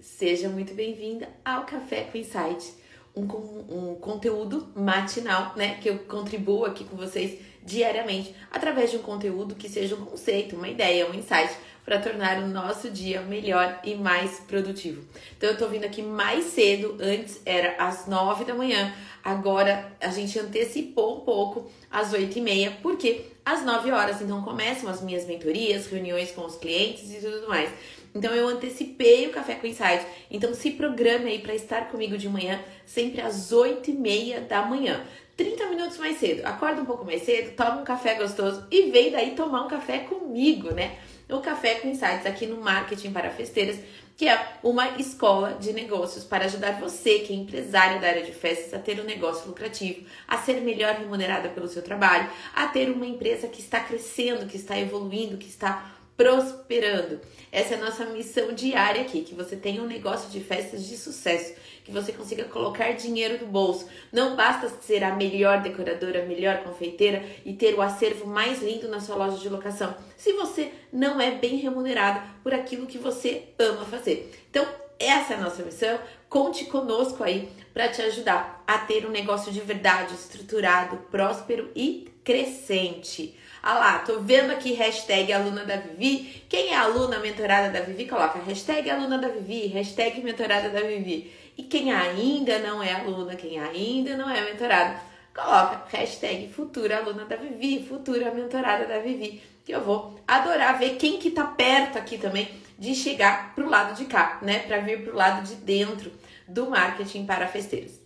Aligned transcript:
Seja 0.00 0.48
muito 0.48 0.72
bem-vinda 0.72 1.28
ao 1.44 1.64
Café 1.66 2.04
com 2.04 2.16
Insight, 2.16 2.72
um, 3.14 3.22
um 3.22 3.94
conteúdo 3.96 4.72
matinal, 4.74 5.52
né? 5.54 5.74
Que 5.74 5.90
eu 5.90 5.98
contribuo 5.98 6.64
aqui 6.64 6.84
com 6.84 6.96
vocês 6.96 7.38
diariamente 7.62 8.34
através 8.50 8.90
de 8.90 8.96
um 8.96 9.02
conteúdo 9.02 9.54
que 9.54 9.68
seja 9.68 9.94
um 9.94 10.06
conceito, 10.06 10.56
uma 10.56 10.68
ideia, 10.68 11.06
um 11.06 11.12
insight 11.12 11.54
para 11.84 11.98
tornar 11.98 12.38
o 12.38 12.46
nosso 12.46 12.90
dia 12.90 13.20
melhor 13.20 13.78
e 13.84 13.94
mais 13.94 14.40
produtivo. 14.40 15.04
Então 15.36 15.50
eu 15.50 15.58
tô 15.58 15.68
vindo 15.68 15.84
aqui 15.84 16.00
mais 16.00 16.44
cedo, 16.46 16.96
antes 16.98 17.38
era 17.44 17.76
às 17.76 18.06
9 18.06 18.44
da 18.44 18.54
manhã, 18.54 18.94
agora 19.22 19.92
a 20.00 20.08
gente 20.08 20.38
antecipou 20.38 21.18
um 21.18 21.20
pouco 21.20 21.70
às 21.90 22.12
8 22.12 22.38
e 22.38 22.40
meia, 22.40 22.78
porque 22.80 23.26
às 23.44 23.64
9 23.64 23.90
horas 23.90 24.22
então 24.22 24.42
começam 24.42 24.88
as 24.88 25.02
minhas 25.02 25.26
mentorias, 25.26 25.88
reuniões 25.88 26.30
com 26.30 26.46
os 26.46 26.56
clientes 26.56 27.12
e 27.12 27.20
tudo 27.20 27.48
mais. 27.48 27.70
Então 28.14 28.34
eu 28.34 28.48
antecipei 28.48 29.26
o 29.26 29.30
Café 29.30 29.54
com 29.54 29.66
Insight. 29.66 30.04
Então 30.30 30.52
se 30.54 30.72
programe 30.72 31.30
aí 31.30 31.38
para 31.38 31.54
estar 31.54 31.88
comigo 31.88 32.18
de 32.18 32.28
manhã, 32.28 32.60
sempre 32.84 33.20
às 33.20 33.52
8 33.52 33.90
e 33.90 33.94
meia 33.94 34.40
da 34.40 34.62
manhã. 34.62 35.04
30 35.36 35.66
minutos 35.68 35.98
mais 35.98 36.18
cedo. 36.18 36.44
Acorda 36.44 36.82
um 36.82 36.84
pouco 36.84 37.04
mais 37.04 37.22
cedo, 37.22 37.54
toma 37.56 37.80
um 37.80 37.84
café 37.84 38.14
gostoso 38.14 38.66
e 38.70 38.90
vem 38.90 39.10
daí 39.10 39.34
tomar 39.34 39.64
um 39.64 39.68
café 39.68 40.00
comigo, 40.00 40.74
né? 40.74 40.98
o 41.36 41.40
Café 41.40 41.76
com 41.76 41.88
Insights 41.88 42.26
aqui 42.26 42.46
no 42.46 42.60
Marketing 42.60 43.12
para 43.12 43.30
Festeiras, 43.30 43.78
que 44.16 44.28
é 44.28 44.56
uma 44.62 44.98
escola 44.98 45.54
de 45.54 45.72
negócios 45.72 46.24
para 46.24 46.44
ajudar 46.44 46.78
você, 46.78 47.20
que 47.20 47.32
é 47.32 47.36
empresário 47.36 48.00
da 48.00 48.08
área 48.08 48.22
de 48.22 48.32
festas, 48.32 48.74
a 48.74 48.78
ter 48.78 49.00
um 49.00 49.04
negócio 49.04 49.46
lucrativo, 49.46 50.04
a 50.28 50.36
ser 50.38 50.60
melhor 50.60 50.94
remunerada 50.94 51.48
pelo 51.48 51.68
seu 51.68 51.82
trabalho, 51.82 52.28
a 52.54 52.66
ter 52.66 52.90
uma 52.90 53.06
empresa 53.06 53.48
que 53.48 53.60
está 53.60 53.80
crescendo, 53.80 54.46
que 54.46 54.56
está 54.56 54.78
evoluindo, 54.78 55.38
que 55.38 55.48
está 55.48 55.99
prosperando. 56.20 57.18
Essa 57.50 57.74
é 57.74 57.78
a 57.78 57.80
nossa 57.80 58.04
missão 58.04 58.52
diária 58.52 59.00
aqui, 59.00 59.22
que 59.22 59.34
você 59.34 59.56
tenha 59.56 59.82
um 59.82 59.86
negócio 59.86 60.28
de 60.28 60.38
festas 60.38 60.86
de 60.86 60.94
sucesso, 60.94 61.54
que 61.82 61.90
você 61.90 62.12
consiga 62.12 62.44
colocar 62.44 62.92
dinheiro 62.92 63.42
no 63.42 63.50
bolso. 63.50 63.88
Não 64.12 64.36
basta 64.36 64.68
ser 64.82 65.02
a 65.02 65.16
melhor 65.16 65.62
decoradora, 65.62 66.22
a 66.22 66.26
melhor 66.26 66.62
confeiteira 66.62 67.24
e 67.42 67.54
ter 67.54 67.74
o 67.74 67.80
acervo 67.80 68.26
mais 68.26 68.62
lindo 68.62 68.86
na 68.86 69.00
sua 69.00 69.16
loja 69.16 69.38
de 69.38 69.48
locação, 69.48 69.96
se 70.14 70.34
você 70.34 70.70
não 70.92 71.18
é 71.18 71.30
bem 71.30 71.56
remunerado 71.56 72.20
por 72.42 72.52
aquilo 72.52 72.86
que 72.86 72.98
você 72.98 73.44
ama 73.58 73.86
fazer. 73.86 74.30
Então, 74.50 74.68
essa 74.98 75.32
é 75.32 75.36
a 75.38 75.40
nossa 75.40 75.62
missão. 75.62 75.98
Conte 76.28 76.66
conosco 76.66 77.24
aí 77.24 77.48
para 77.72 77.88
te 77.88 78.02
ajudar 78.02 78.62
a 78.66 78.76
ter 78.76 79.06
um 79.06 79.10
negócio 79.10 79.50
de 79.50 79.60
verdade, 79.62 80.12
estruturado, 80.12 80.98
próspero 81.10 81.70
e 81.74 82.12
crescente. 82.22 83.39
Ah 83.62 83.74
lá, 83.74 83.98
tô 83.98 84.20
vendo 84.20 84.52
aqui 84.52 84.72
hashtag 84.72 85.30
aluna 85.32 85.66
da 85.66 85.76
Vivi. 85.76 86.44
Quem 86.48 86.68
é 86.68 86.76
aluna 86.76 87.18
mentorada 87.18 87.68
da 87.70 87.80
Vivi, 87.84 88.06
coloca 88.06 88.38
hashtag 88.38 88.88
aluna 88.88 89.18
da 89.18 89.28
Vivi, 89.28 89.66
hashtag 89.66 90.22
mentorada 90.22 90.70
da 90.70 90.80
Vivi. 90.80 91.30
E 91.58 91.64
quem 91.64 91.92
ainda 91.92 92.58
não 92.60 92.82
é 92.82 92.94
aluna, 92.94 93.36
quem 93.36 93.58
ainda 93.58 94.16
não 94.16 94.30
é 94.30 94.40
mentorada, 94.40 94.98
coloca 95.34 95.84
hashtag 95.92 96.48
futura 96.48 96.98
aluna 96.98 97.26
da 97.26 97.36
Vivi, 97.36 97.84
futura 97.86 98.32
mentorada 98.32 98.86
da 98.86 98.98
Vivi. 98.98 99.42
Que 99.62 99.72
eu 99.72 99.82
vou 99.82 100.18
adorar 100.26 100.78
ver 100.78 100.96
quem 100.96 101.18
que 101.18 101.30
tá 101.30 101.44
perto 101.44 101.98
aqui 101.98 102.16
também 102.16 102.48
de 102.78 102.94
chegar 102.94 103.54
pro 103.54 103.68
lado 103.68 103.94
de 103.94 104.06
cá, 104.06 104.38
né? 104.40 104.60
Para 104.60 104.78
vir 104.78 105.04
pro 105.04 105.14
lado 105.14 105.46
de 105.46 105.56
dentro 105.56 106.10
do 106.48 106.70
marketing 106.70 107.26
para 107.26 107.46
festeiros. 107.46 108.00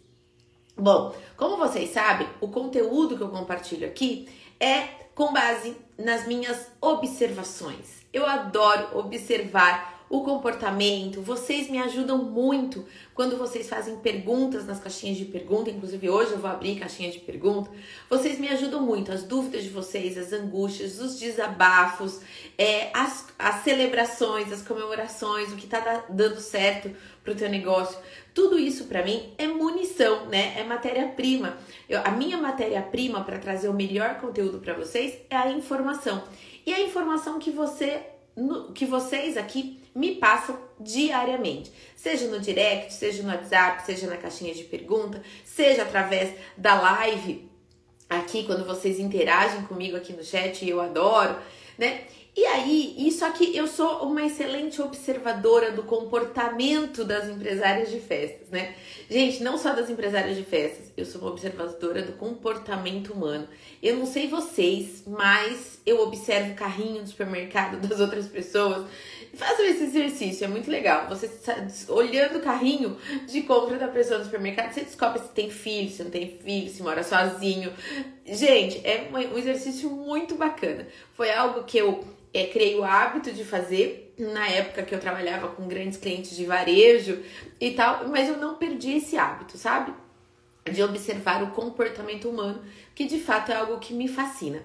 Bom, 0.77 1.15
como 1.37 1.57
vocês 1.57 1.91
sabem, 1.91 2.27
o 2.41 2.49
conteúdo 2.49 3.17
que 3.17 3.23
eu 3.23 3.29
compartilho 3.29 3.87
aqui 3.87 4.29
é 4.59 5.04
com 5.15 5.33
base 5.33 5.77
nas 5.99 6.27
minhas 6.27 6.67
observações. 6.81 8.05
Eu 8.13 8.27
adoro 8.27 8.99
observar 8.99 9.94
o 10.09 10.23
comportamento. 10.23 11.21
Vocês 11.21 11.69
me 11.69 11.79
ajudam 11.79 12.19
muito 12.19 12.85
quando 13.15 13.37
vocês 13.37 13.69
fazem 13.69 13.97
perguntas 13.97 14.67
nas 14.67 14.79
caixinhas 14.79 15.17
de 15.17 15.25
pergunta. 15.25 15.71
Inclusive, 15.71 16.09
hoje 16.09 16.33
eu 16.33 16.39
vou 16.39 16.51
abrir 16.51 16.79
caixinha 16.79 17.11
de 17.11 17.19
pergunta. 17.19 17.71
Vocês 18.09 18.39
me 18.39 18.49
ajudam 18.49 18.83
muito. 18.83 19.11
As 19.11 19.23
dúvidas 19.23 19.63
de 19.63 19.71
vocês, 19.71 20.17
as 20.19 20.33
angústias, 20.33 21.01
os 21.01 21.19
desabafos, 21.19 22.21
é, 22.59 22.91
as, 22.95 23.27
as 23.39 23.65
celebrações, 23.65 24.53
as 24.53 24.63
comemorações, 24.63 25.53
o 25.53 25.57
que 25.57 25.65
está 25.65 26.05
dando 26.09 26.41
certo 26.41 26.91
para 27.23 27.33
o 27.33 27.37
teu 27.37 27.49
negócio. 27.49 27.99
Tudo 28.35 28.59
isso 28.59 28.85
para 28.85 29.03
mim 29.03 29.33
é 29.39 29.47
munição, 29.47 30.27
né? 30.27 30.59
É 30.59 30.65
matéria-prima. 30.65 31.57
A 32.05 32.11
minha 32.11 32.37
matéria-prima 32.37 33.23
para 33.25 33.39
trazer 33.39 33.69
o 33.69 33.75
melhor 33.75 34.21
conteúdo 34.21 34.59
para 34.59 34.75
vocês 34.75 35.19
é 35.31 35.37
a 35.37 35.51
informação. 35.51 36.23
E 36.67 36.73
a 36.73 36.81
informação 36.81 37.39
que 37.39 37.51
você 37.51 38.03
que 38.75 38.85
vocês 38.85 39.37
aqui 39.37 39.81
me 39.95 40.17
passam 40.17 40.59
diariamente, 40.81 41.73
seja 41.95 42.27
no 42.27 42.41
direct, 42.41 42.93
seja 42.93 43.23
no 43.23 43.29
WhatsApp, 43.29 43.85
seja 43.87 44.07
na 44.07 44.17
caixinha 44.17 44.55
de 44.55 44.65
pergunta, 44.65 45.23
seja 45.45 45.83
através 45.83 46.35
da 46.57 46.81
live 46.81 47.49
aqui 48.09 48.45
quando 48.45 48.65
vocês 48.65 48.99
interagem 48.99 49.63
comigo 49.63 49.97
aqui 49.97 50.13
no 50.13 50.25
chat, 50.25 50.69
eu 50.69 50.81
adoro, 50.81 51.37
né? 51.79 52.05
E 52.37 52.45
aí, 52.47 52.97
isso 52.99 53.25
aqui, 53.25 53.57
eu 53.57 53.69
sou 53.69 54.03
uma 54.03 54.27
excelente 54.27 54.83
observadora 54.83 55.71
do 55.71 55.85
comportamento 55.85 57.05
das 57.05 57.29
empresárias 57.29 57.93
de 57.93 58.01
festas, 58.01 58.49
né? 58.51 58.75
Gente, 59.09 59.41
não 59.41 59.57
só 59.57 59.73
das 59.73 59.89
empresárias 59.89 60.37
de 60.37 60.43
festas, 60.43 60.93
eu 60.97 61.07
sou 61.07 61.21
uma 61.21 61.31
observadora 61.31 62.03
do 62.03 62.15
comportamento 62.15 63.13
humano. 63.13 63.47
Eu 63.81 63.97
não 63.97 64.05
sei 64.05 64.27
vocês, 64.27 65.05
mas 65.07 65.79
eu 65.87 66.01
observo 66.01 66.53
o 66.53 66.57
carrinho 66.57 67.03
do 67.03 67.09
supermercado 67.09 67.79
das 67.87 68.01
outras 68.01 68.27
pessoas. 68.27 68.85
Façam 69.37 69.65
esse 69.65 69.85
exercício, 69.85 70.45
é 70.45 70.49
muito 70.49 70.71
legal. 70.71 71.09
Você 71.09 71.31
olhando 71.89 72.39
o 72.39 72.43
carrinho 72.43 72.97
de 73.27 73.43
compra 73.43 73.79
da 73.79 73.89
pessoa 73.89 74.19
no 74.19 74.25
supermercado, 74.25 74.73
você 74.73 74.83
descobre 74.83 75.21
se 75.21 75.29
tem 75.29 75.51
filho, 75.51 75.91
se 75.91 76.03
não 76.03 76.11
tem 76.11 76.39
filho, 76.39 76.71
se 76.71 76.83
mora 76.83 77.03
sozinho. 77.03 77.73
Gente, 78.27 78.81
é 78.87 79.09
um 79.13 79.39
exercício 79.39 79.91
muito 79.91 80.35
bacana. 80.35 80.87
Foi 81.15 81.33
algo 81.33 81.65
que 81.65 81.79
eu 81.79 82.05
é, 82.33 82.47
criei 82.47 82.77
o 82.77 82.85
hábito 82.85 83.33
de 83.33 83.45
fazer 83.45 84.13
na 84.19 84.49
época 84.49 84.83
que 84.83 84.95
eu 84.95 85.01
trabalhava 85.01 85.49
com 85.49 85.67
grandes 85.67 85.99
clientes 85.99 86.37
de 86.37 86.45
varejo 86.45 87.23
e 87.61 87.71
tal, 87.73 88.09
mas 88.09 88.29
eu 88.29 88.37
não 88.37 88.57
perdi 88.57 88.97
esse 88.97 89.17
hábito, 89.17 89.57
sabe? 89.57 89.93
De 90.65 90.83
observar 90.83 91.43
o 91.43 91.51
comportamento 91.51 92.29
humano, 92.29 92.63
que 92.95 93.05
de 93.05 93.21
fato 93.21 93.53
é 93.53 93.57
algo 93.57 93.79
que 93.79 93.93
me 93.93 94.09
fascina. 94.09 94.63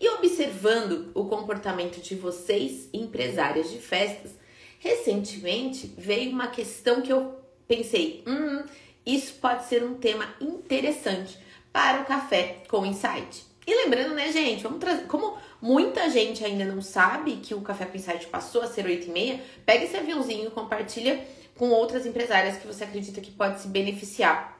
E 0.00 0.08
observando 0.08 1.10
o 1.14 1.26
comportamento 1.26 2.00
de 2.00 2.14
vocês, 2.14 2.88
empresárias 2.92 3.70
de 3.70 3.78
festas, 3.78 4.32
recentemente 4.78 5.92
veio 5.98 6.30
uma 6.30 6.48
questão 6.48 7.02
que 7.02 7.12
eu 7.12 7.38
pensei: 7.68 8.24
hum, 8.26 8.64
isso 9.04 9.34
pode 9.34 9.66
ser 9.66 9.84
um 9.84 9.94
tema 9.94 10.26
interessante 10.40 11.38
para 11.70 12.00
o 12.00 12.06
café 12.06 12.62
com 12.66 12.86
insight. 12.86 13.44
E 13.66 13.74
lembrando, 13.84 14.14
né, 14.14 14.32
gente, 14.32 14.62
vamos 14.62 14.80
trazer. 14.80 15.06
Como 15.06 15.36
muita 15.60 16.08
gente 16.08 16.44
ainda 16.44 16.64
não 16.64 16.80
sabe 16.80 17.36
que 17.36 17.54
o 17.54 17.60
Café 17.60 17.84
com 17.84 17.96
Insight 17.96 18.26
passou 18.26 18.62
a 18.62 18.66
ser 18.66 18.84
8 18.86 19.06
e 19.06 19.10
meia, 19.10 19.40
pega 19.64 19.84
esse 19.84 19.96
aviãozinho 19.96 20.48
e 20.48 20.50
compartilha 20.50 21.24
com 21.56 21.68
outras 21.70 22.06
empresárias 22.06 22.56
que 22.56 22.66
você 22.66 22.84
acredita 22.84 23.20
que 23.20 23.30
pode 23.30 23.60
se 23.60 23.68
beneficiar 23.68 24.58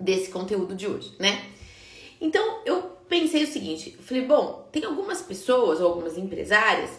desse 0.00 0.30
conteúdo 0.30 0.74
de 0.74 0.86
hoje, 0.86 1.14
né? 1.18 1.44
Então 2.20 2.62
eu 2.64 2.97
pensei 3.08 3.44
o 3.44 3.46
seguinte: 3.46 3.96
falei, 4.00 4.24
bom, 4.24 4.68
tem 4.70 4.84
algumas 4.84 5.22
pessoas 5.22 5.80
ou 5.80 5.86
algumas 5.86 6.16
empresárias 6.16 6.90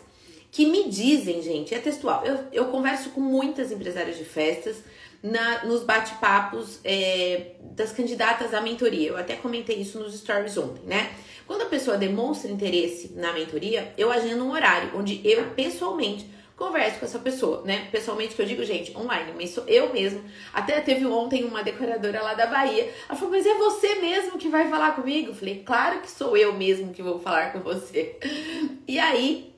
que 0.52 0.66
me 0.66 0.90
dizem, 0.90 1.42
gente, 1.42 1.74
é 1.74 1.80
textual. 1.80 2.26
Eu, 2.26 2.40
eu 2.52 2.66
converso 2.66 3.12
com 3.12 3.22
muitas 3.22 3.72
empresárias 3.72 4.18
de 4.18 4.26
festas 4.26 4.78
na, 5.22 5.66
nos 5.66 5.84
bate-papos 5.84 6.80
é, 6.84 7.52
das 7.62 7.92
candidatas 7.92 8.54
à 8.54 8.62
mentoria. 8.62 9.10
Eu 9.10 9.18
até 9.18 9.36
comentei 9.36 9.78
isso 9.78 10.00
nos 10.00 10.18
stories 10.18 10.58
ontem, 10.58 10.82
né? 10.86 11.12
Quando 11.46 11.64
a 11.64 11.66
pessoa 11.66 11.98
demonstra 11.98 12.52
interesse 12.52 13.14
na 13.16 13.34
mentoria, 13.34 13.94
eu 13.98 14.12
agendo 14.12 14.44
um 14.44 14.52
horário 14.52 14.92
onde 14.96 15.22
eu 15.24 15.52
pessoalmente 15.52 16.26
converso 16.60 17.00
com 17.00 17.06
essa 17.06 17.18
pessoa, 17.18 17.64
né? 17.64 17.88
Pessoalmente 17.92 18.36
que 18.36 18.42
eu 18.42 18.46
digo, 18.46 18.64
gente, 18.64 18.96
online, 18.96 19.34
mas 19.36 19.50
sou 19.50 19.64
eu 19.66 19.92
mesmo. 19.92 20.24
Até 20.54 20.80
teve 20.82 21.06
ontem 21.06 21.44
uma 21.44 21.64
decoradora 21.64 22.22
lá 22.22 22.36
da 22.36 22.46
Bahia. 22.46 22.94
Ela 23.08 23.18
falou, 23.18 23.32
mas 23.32 23.46
é 23.46 23.56
você 23.56 23.96
mesmo 23.96 24.38
que 24.38 24.50
vai 24.50 24.70
falar 24.70 24.92
comigo? 24.92 25.30
Eu 25.30 25.36
falei, 25.36 25.64
claro 25.66 26.02
que 26.02 26.12
sou 26.12 26.38
eu 26.38 26.54
mesmo 26.54 26.94
que 26.94 27.02
vou 27.02 27.18
falar 27.20 27.54
com 27.54 27.62
você. 27.62 28.20
E 28.88 29.00
aí, 29.00 29.56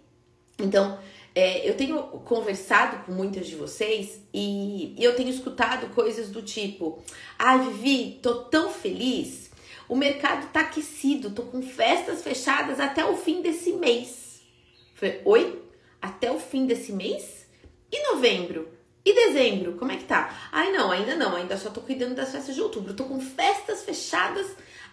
então, 0.60 1.00
é, 1.34 1.68
eu 1.68 1.76
tenho 1.76 2.02
conversado 2.04 3.06
com 3.06 3.12
muitas 3.12 3.48
de 3.48 3.56
vocês 3.56 4.22
e, 4.34 4.96
e 4.98 5.04
eu 5.04 5.16
tenho 5.16 5.30
escutado 5.30 5.94
coisas 5.96 6.30
do 6.30 6.42
tipo: 6.42 7.02
ah, 7.40 7.58
Vivi, 7.58 8.20
tô 8.22 8.44
tão 8.46 8.70
feliz 8.70 9.52
o 9.92 9.96
mercado 9.98 10.50
tá 10.54 10.62
aquecido, 10.62 11.32
tô 11.32 11.42
com 11.42 11.62
festas 11.62 12.24
fechadas 12.24 12.80
até 12.80 13.04
o 13.04 13.18
fim 13.18 13.42
desse 13.42 13.74
mês. 13.74 14.42
Falei, 14.96 15.22
oi? 15.26 15.62
Até 16.02 16.32
o 16.32 16.40
fim 16.40 16.66
desse 16.66 16.92
mês? 16.92 17.46
E 17.92 18.14
novembro? 18.14 18.68
E 19.04 19.14
dezembro? 19.14 19.74
Como 19.74 19.92
é 19.92 19.98
que 19.98 20.04
tá? 20.06 20.50
Ai, 20.52 20.72
não, 20.72 20.92
ainda 20.92 21.16
não, 21.16 21.36
ainda 21.36 21.58
só 21.58 21.70
tô 21.70 21.82
cuidando 21.82 22.16
das 22.16 22.32
festas 22.32 22.56
de 22.56 22.62
outubro. 22.62 22.94
Tô 22.94 23.06
com 23.06 23.20
festas 23.20 23.84
fechadas 23.84 24.48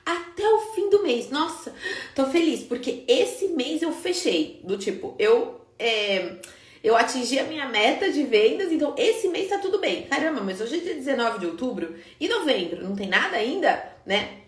até 0.05 0.47
o 0.49 0.59
fim 0.75 0.89
do 0.89 1.03
mês. 1.03 1.31
Nossa, 1.31 1.75
tô 2.15 2.27
feliz, 2.27 2.63
porque 2.63 3.05
esse 3.07 3.49
mês 3.49 3.83
eu 3.83 3.93
fechei. 3.93 4.61
Do 4.65 4.77
tipo, 4.79 5.15
eu. 5.19 5.61
É, 5.79 6.37
Eu 6.83 6.97
atingi 6.97 7.39
a 7.39 7.45
minha 7.45 7.69
meta 7.69 8.11
de 8.11 8.23
vendas, 8.23 8.71
então 8.73 8.95
esse 8.97 9.29
mês 9.29 9.49
tá 9.49 9.59
tudo 9.59 9.79
bem. 9.81 10.05
Caramba, 10.05 10.41
mas 10.41 10.61
hoje 10.61 10.77
é 10.77 10.81
dia 10.81 10.95
19 10.95 11.41
de 11.41 11.47
outubro 11.47 11.95
e 12.21 12.29
novembro, 12.29 12.83
não 12.85 12.95
tem 12.95 13.09
nada 13.09 13.37
ainda, 13.37 13.93
né? 14.07 14.43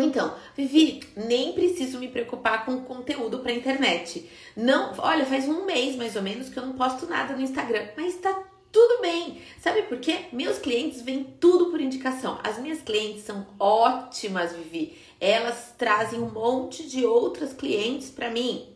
Então, 0.00 0.34
Vivi, 0.56 1.00
nem 1.16 1.52
preciso 1.52 1.98
me 1.98 2.08
preocupar 2.08 2.64
com 2.64 2.82
conteúdo 2.82 3.38
para 3.38 3.52
internet. 3.52 4.28
Não, 4.56 4.92
olha, 4.98 5.24
faz 5.24 5.48
um 5.48 5.64
mês 5.64 5.96
mais 5.96 6.16
ou 6.16 6.22
menos 6.22 6.48
que 6.48 6.58
eu 6.58 6.66
não 6.66 6.74
posto 6.74 7.06
nada 7.06 7.34
no 7.34 7.42
Instagram, 7.42 7.88
mas 7.96 8.16
tá 8.16 8.32
tudo 8.74 9.00
bem. 9.00 9.40
Sabe 9.60 9.82
por 9.82 9.98
quê? 9.98 10.26
Meus 10.32 10.58
clientes 10.58 11.00
vêm 11.00 11.22
tudo 11.38 11.70
por 11.70 11.80
indicação. 11.80 12.40
As 12.42 12.58
minhas 12.58 12.82
clientes 12.82 13.22
são 13.24 13.46
ótimas, 13.58 14.52
Vivi. 14.52 14.98
Elas 15.20 15.72
trazem 15.78 16.20
um 16.20 16.30
monte 16.30 16.88
de 16.88 17.06
outras 17.06 17.52
clientes 17.52 18.10
para 18.10 18.30
mim. 18.30 18.68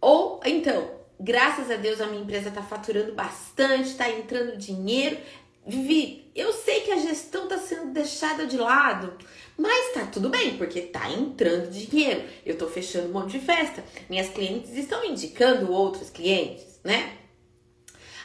Ou 0.00 0.40
então, 0.44 0.88
graças 1.18 1.70
a 1.70 1.76
Deus 1.76 2.00
a 2.00 2.06
minha 2.06 2.22
empresa 2.22 2.48
está 2.48 2.62
faturando 2.62 3.12
bastante, 3.12 3.88
está 3.88 4.08
entrando 4.08 4.56
dinheiro. 4.56 5.18
Vivi, 5.66 6.30
eu 6.34 6.52
sei 6.52 6.80
que 6.80 6.90
a 6.90 6.96
gestão 6.96 7.44
está 7.44 7.58
sendo 7.58 7.92
deixada 7.92 8.46
de 8.46 8.56
lado, 8.56 9.16
mas 9.56 9.92
tá 9.92 10.06
tudo 10.06 10.28
bem, 10.28 10.56
porque 10.56 10.82
tá 10.82 11.10
entrando 11.10 11.70
dinheiro. 11.70 12.22
Eu 12.44 12.56
tô 12.56 12.66
fechando 12.66 13.08
um 13.08 13.12
monte 13.12 13.38
de 13.38 13.40
festa. 13.40 13.84
Minhas 14.08 14.28
clientes 14.28 14.74
estão 14.76 15.04
indicando 15.04 15.70
outros 15.70 16.10
clientes, 16.10 16.80
né? 16.82 17.18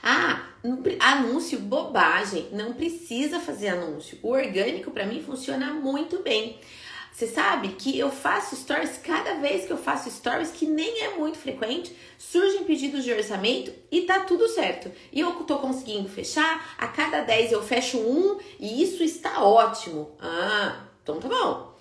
Ah, 0.01 0.47
anúncio 0.99 1.59
bobagem, 1.59 2.49
não 2.51 2.73
precisa 2.73 3.39
fazer 3.39 3.69
anúncio. 3.69 4.17
O 4.23 4.29
orgânico 4.29 4.91
para 4.91 5.05
mim 5.05 5.21
funciona 5.21 5.73
muito 5.73 6.19
bem. 6.21 6.59
Você 7.17 7.25
sabe 7.25 7.69
que 7.69 7.97
eu 7.97 8.11
faço 8.11 8.55
stories, 8.55 8.99
cada 8.99 9.35
vez 9.35 9.65
que 9.65 9.73
eu 9.73 9.77
faço 9.77 10.07
stories, 10.11 10.51
que 10.51 10.67
nem 10.67 11.01
é 11.01 11.15
muito 11.17 11.39
frequente, 11.39 11.91
surgem 12.15 12.63
pedidos 12.63 13.03
de 13.03 13.11
orçamento 13.11 13.73
e 13.91 14.01
tá 14.01 14.19
tudo 14.19 14.47
certo. 14.47 14.91
E 15.11 15.21
eu 15.21 15.31
tô 15.43 15.57
conseguindo 15.57 16.07
fechar, 16.07 16.75
a 16.77 16.87
cada 16.87 17.21
10 17.21 17.53
eu 17.53 17.63
fecho 17.63 17.97
um 17.97 18.37
e 18.59 18.83
isso 18.83 19.01
está 19.01 19.43
ótimo. 19.43 20.15
Ah, 20.21 20.85
então 21.07 21.19
tá 21.21 21.29
bom. 21.29 21.77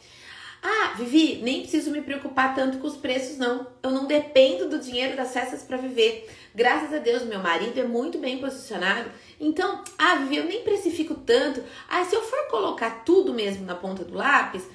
Ah, 0.62 0.94
Vivi, 0.96 1.40
nem 1.42 1.60
preciso 1.60 1.90
me 1.90 2.00
preocupar 2.00 2.54
tanto 2.54 2.78
com 2.78 2.86
os 2.86 2.96
preços, 2.96 3.38
não. 3.38 3.66
Eu 3.82 3.90
não 3.90 4.06
dependo 4.06 4.68
do 4.68 4.78
dinheiro 4.78 5.16
das 5.16 5.32
festas 5.32 5.62
para 5.62 5.76
viver. 5.76 6.28
Graças 6.54 6.92
a 6.92 6.98
Deus, 6.98 7.24
meu 7.24 7.38
marido 7.38 7.78
é 7.78 7.84
muito 7.84 8.18
bem 8.18 8.38
posicionado. 8.38 9.10
Então, 9.38 9.84
ah, 9.98 10.16
Vivi, 10.16 10.36
eu 10.36 10.44
nem 10.44 10.62
precifico 10.62 11.14
tanto. 11.14 11.62
Ah, 11.88 12.04
se 12.04 12.16
eu 12.16 12.22
for 12.22 12.48
colocar 12.48 13.04
tudo 13.04 13.34
mesmo 13.34 13.64
na 13.64 13.74
ponta 13.74 14.04
do 14.04 14.14
lápis, 14.14 14.68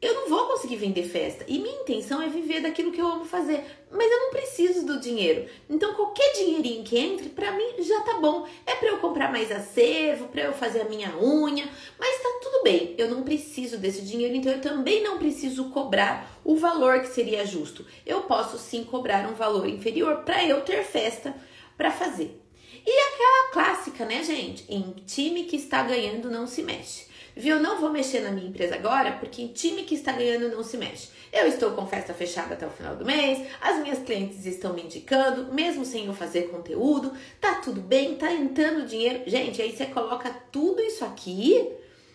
eu 0.00 0.14
não 0.14 0.28
vou 0.28 0.46
conseguir 0.46 0.76
vender 0.76 1.04
festa. 1.04 1.44
E 1.48 1.58
minha 1.58 1.80
intenção 1.80 2.20
é 2.20 2.28
viver 2.28 2.60
daquilo 2.60 2.92
que 2.92 3.00
eu 3.00 3.06
amo 3.06 3.24
fazer. 3.24 3.64
Mas 3.90 4.10
eu 4.10 4.20
não 4.20 4.30
preciso 4.30 4.84
do 4.84 5.00
dinheiro. 5.00 5.48
Então, 5.70 5.94
qualquer 5.94 6.34
dinheirinho 6.34 6.84
que 6.84 6.98
entre, 6.98 7.30
para 7.30 7.52
mim 7.52 7.82
já 7.82 8.02
tá 8.02 8.20
bom. 8.20 8.46
É 8.66 8.74
para 8.74 8.88
eu 8.88 8.98
comprar 8.98 9.32
mais 9.32 9.50
acervo, 9.50 10.28
para 10.28 10.42
eu 10.42 10.52
fazer 10.52 10.82
a 10.82 10.88
minha 10.88 11.16
unha. 11.16 11.66
Mas 11.98 12.22
tá 12.22 12.28
tudo 12.42 12.62
bem. 12.62 12.94
Eu 12.98 13.08
não 13.08 13.22
preciso 13.22 13.78
desse 13.78 14.02
dinheiro, 14.02 14.36
então 14.36 14.52
eu 14.52 14.60
também 14.60 15.02
não 15.02 15.18
preciso 15.18 15.70
cobrar 15.70 16.40
o 16.44 16.56
valor 16.56 17.00
que 17.00 17.08
seria 17.08 17.46
justo. 17.46 17.86
Eu 18.04 18.22
posso 18.22 18.58
sim 18.58 18.84
cobrar 18.84 19.26
um 19.26 19.34
valor 19.34 19.66
inferior 19.66 20.24
para 20.24 20.44
eu 20.44 20.60
ter 20.60 20.84
festa 20.84 21.34
para 21.76 21.90
fazer. 21.90 22.45
E 22.86 22.90
aquela 22.90 23.50
clássica, 23.52 24.04
né, 24.04 24.22
gente? 24.22 24.64
Em 24.68 24.94
time 25.04 25.44
que 25.44 25.56
está 25.56 25.82
ganhando 25.82 26.30
não 26.30 26.46
se 26.46 26.62
mexe. 26.62 27.06
Viu? 27.34 27.60
Não 27.60 27.80
vou 27.80 27.90
mexer 27.90 28.20
na 28.20 28.30
minha 28.30 28.48
empresa 28.48 28.76
agora, 28.76 29.12
porque 29.12 29.42
em 29.42 29.48
time 29.48 29.82
que 29.82 29.96
está 29.96 30.12
ganhando 30.12 30.48
não 30.48 30.62
se 30.62 30.76
mexe. 30.78 31.08
Eu 31.32 31.46
estou 31.46 31.72
com 31.72 31.86
festa 31.86 32.14
fechada 32.14 32.54
até 32.54 32.66
o 32.66 32.70
final 32.70 32.96
do 32.96 33.04
mês, 33.04 33.46
as 33.60 33.78
minhas 33.80 33.98
clientes 33.98 34.46
estão 34.46 34.72
me 34.72 34.82
indicando, 34.82 35.52
mesmo 35.52 35.84
sem 35.84 36.06
eu 36.06 36.14
fazer 36.14 36.48
conteúdo, 36.48 37.12
tá 37.40 37.56
tudo 37.56 37.80
bem, 37.80 38.14
tá 38.14 38.32
entrando 38.32 38.86
dinheiro. 38.86 39.24
Gente, 39.26 39.60
aí 39.60 39.76
você 39.76 39.86
coloca 39.86 40.30
tudo 40.50 40.80
isso 40.80 41.04
aqui 41.04 41.70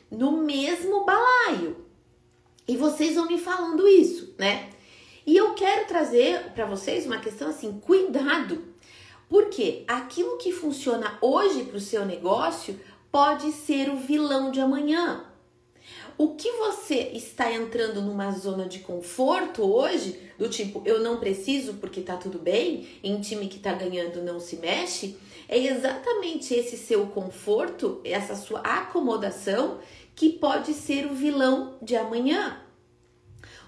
no 0.09 0.37
mesmo 0.43 1.05
balaio. 1.05 1.85
E 2.67 2.77
vocês 2.77 3.15
vão 3.15 3.27
me 3.27 3.37
falando 3.37 3.87
isso, 3.87 4.33
né? 4.39 4.69
E 5.27 5.37
eu 5.37 5.53
quero 5.53 5.85
trazer 5.85 6.51
para 6.53 6.65
vocês 6.65 7.05
uma 7.05 7.19
questão 7.19 7.49
assim, 7.49 7.79
cuidado. 7.79 8.70
Porque 9.31 9.85
aquilo 9.87 10.37
que 10.37 10.51
funciona 10.51 11.17
hoje 11.21 11.63
para 11.63 11.77
o 11.77 11.79
seu 11.79 12.05
negócio 12.05 12.77
pode 13.09 13.53
ser 13.53 13.89
o 13.89 13.95
vilão 13.95 14.51
de 14.51 14.59
amanhã. 14.59 15.23
O 16.17 16.35
que 16.35 16.51
você 16.51 17.11
está 17.13 17.49
entrando 17.49 18.01
numa 18.01 18.29
zona 18.31 18.65
de 18.67 18.79
conforto 18.79 19.63
hoje, 19.63 20.19
do 20.37 20.49
tipo 20.49 20.81
eu 20.83 20.99
não 20.99 21.17
preciso 21.17 21.75
porque 21.75 22.01
tá 22.01 22.17
tudo 22.17 22.39
bem, 22.39 22.89
em 23.01 23.21
time 23.21 23.47
que 23.47 23.57
tá 23.57 23.71
ganhando 23.71 24.21
não 24.21 24.37
se 24.37 24.57
mexe, 24.57 25.17
é 25.47 25.57
exatamente 25.57 26.53
esse 26.53 26.75
seu 26.75 27.07
conforto, 27.07 28.01
essa 28.03 28.35
sua 28.35 28.59
acomodação 28.59 29.79
que 30.13 30.29
pode 30.29 30.73
ser 30.73 31.05
o 31.05 31.15
vilão 31.15 31.77
de 31.81 31.95
amanhã. 31.95 32.59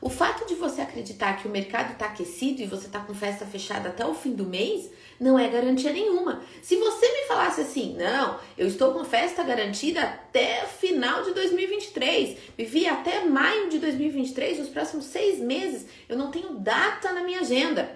O 0.03 0.09
fato 0.09 0.45
de 0.45 0.55
você 0.55 0.81
acreditar 0.81 1.37
que 1.37 1.47
o 1.47 1.49
mercado 1.49 1.93
está 1.93 2.07
aquecido 2.07 2.61
e 2.61 2.65
você 2.65 2.87
está 2.87 2.99
com 2.99 3.13
festa 3.13 3.45
fechada 3.45 3.87
até 3.87 4.05
o 4.05 4.13
fim 4.13 4.33
do 4.33 4.43
mês 4.43 4.91
não 5.17 5.39
é 5.39 5.47
garantia 5.47 5.93
nenhuma. 5.93 6.43
Se 6.61 6.75
você 6.75 7.07
me 7.07 7.25
falasse 7.25 7.61
assim, 7.61 7.95
não, 7.95 8.37
eu 8.57 8.67
estou 8.67 8.91
com 8.91 9.05
festa 9.05 9.43
garantida 9.43 10.03
até 10.03 10.65
final 10.65 11.23
de 11.23 11.33
2023, 11.33 12.37
vivi 12.57 12.85
até 12.85 13.23
maio 13.23 13.69
de 13.69 13.79
2023, 13.79 14.59
os 14.59 14.67
próximos 14.67 15.05
seis 15.05 15.39
meses, 15.39 15.85
eu 16.09 16.17
não 16.17 16.29
tenho 16.29 16.55
data 16.55 17.13
na 17.13 17.23
minha 17.23 17.39
agenda. 17.39 17.89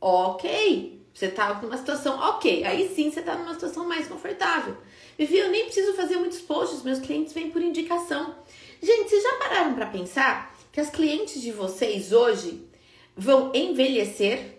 Ok, 0.00 1.06
você 1.14 1.26
está 1.26 1.54
numa 1.62 1.76
situação 1.76 2.18
ok, 2.18 2.64
aí 2.64 2.92
sim 2.96 3.12
você 3.12 3.20
está 3.20 3.36
numa 3.36 3.54
situação 3.54 3.86
mais 3.86 4.08
confortável. 4.08 4.76
Vivi, 5.16 5.38
eu 5.38 5.50
nem 5.50 5.66
preciso 5.66 5.94
fazer 5.94 6.16
muitos 6.16 6.40
posts, 6.40 6.82
meus 6.82 6.98
clientes 6.98 7.32
vêm 7.32 7.52
por 7.52 7.62
indicação. 7.62 8.34
Gente, 8.82 9.08
vocês 9.08 9.22
já 9.22 9.34
pararam 9.34 9.72
para 9.72 9.86
pensar 9.86 10.53
que 10.74 10.80
as 10.80 10.90
clientes 10.90 11.40
de 11.40 11.52
vocês 11.52 12.10
hoje 12.12 12.68
vão 13.16 13.52
envelhecer. 13.54 14.58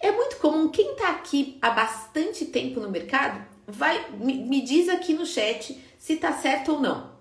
É 0.00 0.10
muito 0.10 0.38
comum 0.38 0.70
quem 0.70 0.92
está 0.92 1.10
aqui 1.10 1.58
há 1.60 1.68
bastante 1.68 2.46
tempo 2.46 2.80
no 2.80 2.90
mercado 2.90 3.46
vai 3.66 4.12
me, 4.12 4.32
me 4.32 4.62
diz 4.62 4.88
aqui 4.88 5.12
no 5.12 5.26
chat 5.26 5.78
se 5.98 6.16
tá 6.16 6.32
certo 6.32 6.72
ou 6.72 6.80
não. 6.80 7.12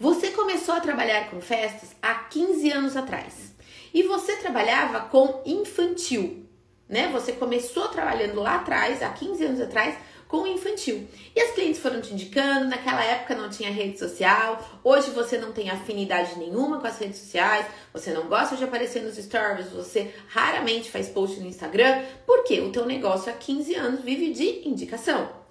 Você 0.00 0.30
começou 0.30 0.74
a 0.74 0.80
trabalhar 0.80 1.28
com 1.28 1.38
festas 1.38 1.94
há 2.00 2.14
15 2.14 2.72
anos 2.72 2.96
atrás 2.96 3.54
e 3.92 4.02
você 4.02 4.36
trabalhava 4.36 5.00
com 5.00 5.42
infantil, 5.44 6.46
né? 6.88 7.08
Você 7.12 7.32
começou 7.32 7.88
trabalhando 7.88 8.40
lá 8.40 8.54
atrás, 8.54 9.02
há 9.02 9.10
15 9.10 9.44
anos 9.44 9.60
atrás, 9.60 9.98
com 10.28 10.38
o 10.38 10.46
infantil. 10.46 11.06
E 11.34 11.40
as 11.40 11.52
clientes 11.52 11.80
foram 11.80 12.00
te 12.00 12.12
indicando, 12.12 12.68
naquela 12.68 13.02
época 13.04 13.34
não 13.34 13.48
tinha 13.48 13.70
rede 13.70 13.98
social, 13.98 14.80
hoje 14.82 15.10
você 15.10 15.38
não 15.38 15.52
tem 15.52 15.70
afinidade 15.70 16.38
nenhuma 16.38 16.80
com 16.80 16.86
as 16.86 16.98
redes 16.98 17.18
sociais, 17.18 17.66
você 17.92 18.12
não 18.12 18.26
gosta 18.26 18.56
de 18.56 18.64
aparecer 18.64 19.02
nos 19.02 19.16
stories, 19.16 19.68
você 19.68 20.14
raramente 20.28 20.90
faz 20.90 21.08
post 21.08 21.38
no 21.40 21.46
Instagram, 21.46 22.02
porque 22.26 22.60
o 22.60 22.72
teu 22.72 22.86
negócio 22.86 23.30
há 23.30 23.34
15 23.34 23.74
anos 23.74 24.00
vive 24.00 24.32
de 24.32 24.68
indicação. 24.68 25.46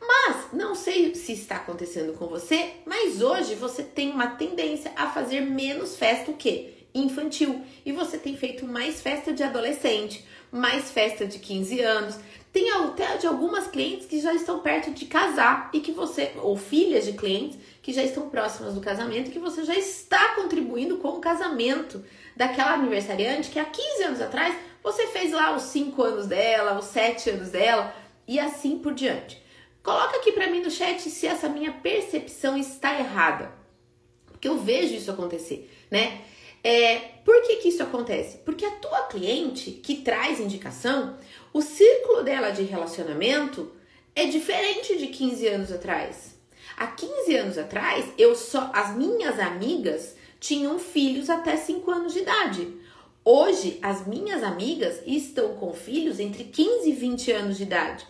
Mas 0.00 0.52
não 0.52 0.74
sei 0.74 1.14
se 1.14 1.32
está 1.32 1.56
acontecendo 1.56 2.12
com 2.12 2.26
você, 2.26 2.74
mas 2.86 3.20
hoje 3.20 3.54
você 3.54 3.82
tem 3.82 4.10
uma 4.10 4.28
tendência 4.28 4.92
a 4.94 5.10
fazer 5.10 5.40
menos 5.40 5.96
festa 5.96 6.30
o 6.30 6.36
quê? 6.36 6.74
Infantil. 6.94 7.62
E 7.84 7.92
você 7.92 8.16
tem 8.16 8.36
feito 8.36 8.64
mais 8.64 9.00
festa 9.00 9.32
de 9.32 9.42
adolescente, 9.42 10.24
mais 10.52 10.90
festa 10.90 11.26
de 11.26 11.38
15 11.38 11.80
anos, 11.80 12.18
tem 12.52 12.70
até 12.70 13.16
de 13.16 13.26
algumas 13.26 13.66
clientes 13.66 14.06
que 14.06 14.20
já 14.20 14.32
estão 14.32 14.60
perto 14.60 14.90
de 14.90 15.06
casar 15.06 15.70
e 15.72 15.80
que 15.80 15.92
você, 15.92 16.32
ou 16.36 16.56
filhas 16.56 17.04
de 17.04 17.12
clientes 17.12 17.58
que 17.82 17.92
já 17.92 18.02
estão 18.02 18.28
próximas 18.28 18.74
do 18.74 18.80
casamento 18.80 19.30
que 19.30 19.38
você 19.38 19.64
já 19.64 19.74
está 19.74 20.34
contribuindo 20.34 20.98
com 20.98 21.08
o 21.08 21.20
casamento 21.20 22.04
daquela 22.36 22.74
aniversariante 22.74 23.50
que 23.50 23.58
há 23.58 23.64
15 23.64 24.02
anos 24.04 24.20
atrás 24.20 24.56
você 24.82 25.06
fez 25.08 25.32
lá 25.32 25.54
os 25.54 25.64
5 25.64 26.02
anos 26.02 26.26
dela, 26.26 26.78
os 26.78 26.86
7 26.86 27.30
anos 27.30 27.50
dela 27.50 27.94
e 28.26 28.38
assim 28.38 28.78
por 28.78 28.94
diante. 28.94 29.42
Coloca 29.82 30.16
aqui 30.18 30.32
para 30.32 30.48
mim 30.48 30.60
no 30.60 30.70
chat 30.70 31.00
se 31.08 31.26
essa 31.26 31.48
minha 31.48 31.72
percepção 31.72 32.56
está 32.56 32.98
errada. 32.98 33.52
Porque 34.26 34.46
eu 34.48 34.58
vejo 34.58 34.94
isso 34.94 35.10
acontecer, 35.10 35.70
né? 35.90 36.22
É, 36.62 36.98
por 37.24 37.40
que, 37.42 37.56
que 37.56 37.68
isso 37.68 37.82
acontece? 37.82 38.38
Porque 38.38 38.64
a 38.64 38.70
tua 38.72 39.02
cliente 39.02 39.70
que 39.70 39.96
traz 39.96 40.40
indicação, 40.40 41.16
o 41.52 41.62
círculo 41.62 42.22
dela 42.22 42.50
de 42.50 42.62
relacionamento 42.62 43.72
é 44.14 44.26
diferente 44.26 44.96
de 44.96 45.06
15 45.08 45.46
anos 45.46 45.72
atrás. 45.72 46.36
Há 46.76 46.86
15 46.86 47.36
anos 47.36 47.58
atrás, 47.58 48.06
eu 48.18 48.36
só 48.36 48.70
as 48.72 48.96
minhas 48.96 49.38
amigas 49.38 50.14
tinham 50.38 50.78
filhos 50.78 51.28
até 51.28 51.56
5 51.56 51.90
anos 51.90 52.12
de 52.12 52.20
idade. 52.20 52.68
Hoje, 53.24 53.78
as 53.82 54.06
minhas 54.06 54.42
amigas 54.42 55.02
estão 55.06 55.54
com 55.54 55.72
filhos 55.72 56.20
entre 56.20 56.44
15 56.44 56.88
e 56.88 56.92
20 56.92 57.32
anos 57.32 57.56
de 57.56 57.64
idade. 57.64 58.06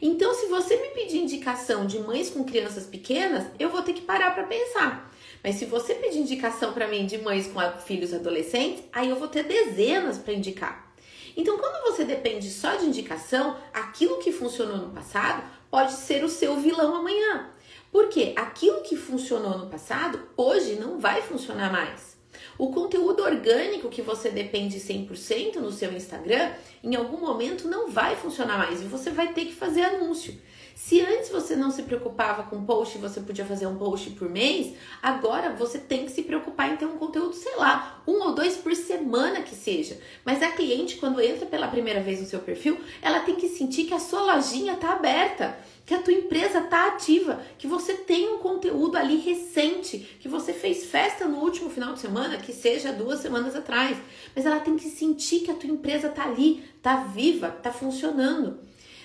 Então, 0.00 0.34
se 0.34 0.46
você 0.46 0.76
me 0.76 0.88
pedir 0.88 1.18
indicação 1.18 1.86
de 1.86 1.98
mães 1.98 2.30
com 2.30 2.44
crianças 2.44 2.86
pequenas, 2.86 3.44
eu 3.58 3.70
vou 3.70 3.82
ter 3.82 3.92
que 3.92 4.02
parar 4.02 4.34
para 4.34 4.44
pensar. 4.44 5.12
Mas 5.42 5.56
se 5.56 5.64
você 5.64 5.94
pedir 5.94 6.18
indicação 6.18 6.72
para 6.72 6.88
mim 6.88 7.06
de 7.06 7.18
mães 7.18 7.46
com 7.48 7.60
filhos 7.84 8.14
adolescentes, 8.14 8.84
aí 8.92 9.10
eu 9.10 9.16
vou 9.16 9.28
ter 9.28 9.44
dezenas 9.44 10.18
para 10.18 10.32
indicar. 10.32 10.91
Então, 11.36 11.58
quando 11.58 11.82
você 11.84 12.04
depende 12.04 12.50
só 12.50 12.76
de 12.76 12.86
indicação, 12.86 13.56
aquilo 13.72 14.18
que 14.18 14.32
funcionou 14.32 14.76
no 14.76 14.90
passado 14.90 15.42
pode 15.70 15.92
ser 15.92 16.24
o 16.24 16.28
seu 16.28 16.56
vilão 16.56 16.94
amanhã. 16.94 17.48
Porque 17.90 18.32
aquilo 18.36 18.82
que 18.82 18.96
funcionou 18.96 19.58
no 19.58 19.66
passado, 19.68 20.20
hoje 20.36 20.76
não 20.76 20.98
vai 20.98 21.22
funcionar 21.22 21.70
mais. 21.70 22.16
O 22.58 22.70
conteúdo 22.70 23.22
orgânico 23.22 23.88
que 23.88 24.02
você 24.02 24.30
depende 24.30 24.78
100% 24.78 25.56
no 25.56 25.70
seu 25.70 25.92
Instagram, 25.92 26.52
em 26.82 26.94
algum 26.94 27.18
momento 27.18 27.68
não 27.68 27.90
vai 27.90 28.16
funcionar 28.16 28.58
mais 28.58 28.80
e 28.80 28.84
você 28.84 29.10
vai 29.10 29.32
ter 29.32 29.46
que 29.46 29.54
fazer 29.54 29.82
anúncio. 29.82 30.34
Se 30.74 31.00
antes 31.00 31.30
você 31.30 31.54
não 31.54 31.70
se 31.70 31.82
preocupava 31.82 32.44
com 32.44 32.64
post, 32.64 32.98
você 32.98 33.20
podia 33.20 33.44
fazer 33.44 33.66
um 33.66 33.76
post 33.76 34.10
por 34.10 34.28
mês, 34.28 34.74
agora 35.02 35.50
você 35.50 35.78
tem 35.78 36.04
que 36.04 36.12
se 36.12 36.22
preocupar 36.22 36.72
em 36.72 36.76
ter 36.76 36.86
um 36.86 36.98
conteúdo, 36.98 37.34
sei 37.34 37.56
lá, 37.56 38.02
um 38.06 38.22
ou 38.22 38.34
dois 38.34 38.56
por 38.56 38.74
semana 38.74 39.42
que 39.42 39.54
seja. 39.54 39.98
Mas 40.24 40.42
a 40.42 40.50
cliente, 40.50 40.96
quando 40.96 41.20
entra 41.20 41.46
pela 41.46 41.68
primeira 41.68 42.00
vez 42.00 42.20
no 42.20 42.26
seu 42.26 42.40
perfil, 42.40 42.78
ela 43.00 43.20
tem 43.20 43.36
que 43.36 43.48
sentir 43.48 43.84
que 43.84 43.94
a 43.94 44.00
sua 44.00 44.34
lojinha 44.34 44.74
está 44.74 44.92
aberta, 44.92 45.56
que 45.84 45.94
a 45.94 46.00
tua 46.00 46.14
empresa 46.14 46.60
está 46.60 46.88
ativa, 46.88 47.40
que 47.58 47.66
você 47.66 47.94
tem 47.94 48.32
um 48.34 48.38
conteúdo 48.38 48.96
ali 48.96 49.16
recente, 49.16 49.98
que 50.20 50.28
você 50.28 50.52
fez 50.52 50.86
festa 50.86 51.26
no 51.26 51.38
último 51.38 51.68
final 51.68 51.92
de 51.92 52.00
semana, 52.00 52.38
que 52.38 52.52
seja 52.52 52.92
duas 52.92 53.20
semanas 53.20 53.54
atrás. 53.54 53.96
Mas 54.34 54.46
ela 54.46 54.60
tem 54.60 54.76
que 54.76 54.88
sentir 54.88 55.40
que 55.40 55.50
a 55.50 55.54
tua 55.54 55.70
empresa 55.70 56.08
está 56.08 56.24
ali, 56.24 56.64
está 56.76 56.96
viva, 57.04 57.54
está 57.56 57.72
funcionando 57.72 58.58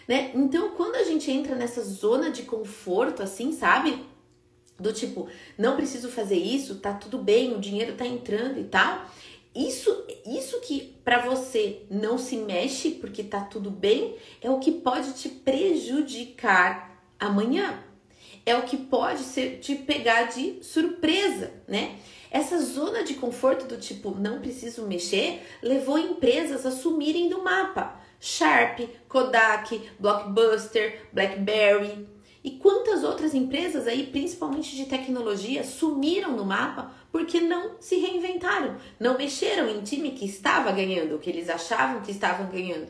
né? 0.08 0.32
Então, 0.34 0.72
quando 0.72 0.96
a 0.96 1.04
gente 1.04 1.30
entra 1.30 1.56
nessa 1.56 1.82
zona 1.82 2.32
de 2.32 2.44
conforto, 2.44 3.22
assim, 3.22 3.52
sabe? 3.52 4.06
Do 4.80 4.94
tipo, 4.94 5.28
não 5.58 5.76
preciso 5.76 6.10
fazer 6.10 6.38
isso, 6.38 6.76
tá 6.76 6.94
tudo 6.94 7.18
bem, 7.18 7.54
o 7.54 7.60
dinheiro 7.60 7.96
tá 7.96 8.06
entrando 8.06 8.60
e 8.60 8.64
tal. 8.64 9.06
Isso, 9.56 10.06
isso 10.24 10.62
que 10.62 10.96
para 11.04 11.26
você 11.26 11.82
não 11.90 12.18
se 12.18 12.38
mexe 12.38 12.92
porque 12.92 13.24
tá 13.24 13.42
tudo 13.42 13.72
bem, 13.72 14.16
é 14.40 14.52
o 14.52 14.60
que 14.60 14.72
pode 14.72 15.14
te 15.14 15.30
prejudicar 15.30 17.04
amanhã. 17.20 17.84
É 18.46 18.56
o 18.56 18.62
que 18.62 18.78
pode 18.78 19.24
ser, 19.24 19.60
te 19.60 19.76
pegar 19.76 20.26
de 20.26 20.64
surpresa, 20.64 21.52
né? 21.68 21.98
Essa 22.30 22.62
zona 22.62 23.04
de 23.04 23.16
conforto 23.16 23.66
do 23.66 23.78
tipo, 23.78 24.12
não 24.12 24.40
preciso 24.40 24.84
mexer, 24.84 25.42
levou 25.62 25.98
empresas 25.98 26.66
a 26.66 26.72
sumirem 26.72 27.28
do 27.28 27.44
mapa. 27.44 28.00
Sharp, 28.20 28.80
Kodak, 29.08 29.90
Blockbuster, 30.00 31.08
BlackBerry 31.14 32.08
e 32.44 32.52
quantas 32.52 33.04
outras 33.04 33.34
empresas 33.34 33.88
aí, 33.88 34.08
principalmente 34.08 34.76
de 34.76 34.86
tecnologia, 34.86 35.64
sumiram 35.64 36.32
no 36.32 36.46
mapa 36.46 36.92
porque 37.12 37.42
não 37.42 37.76
se 37.80 37.98
reinventaram, 37.98 38.78
não 39.00 39.18
mexeram 39.18 39.70
em 39.70 39.82
time 39.82 40.12
que 40.12 40.26
estava 40.26 40.72
ganhando, 40.72 41.16
o 41.16 41.20
que 41.20 41.30
eles 41.30 41.50
achavam 41.50 42.02
que 42.02 42.12
estavam 42.12 42.48
ganhando. 42.48 42.88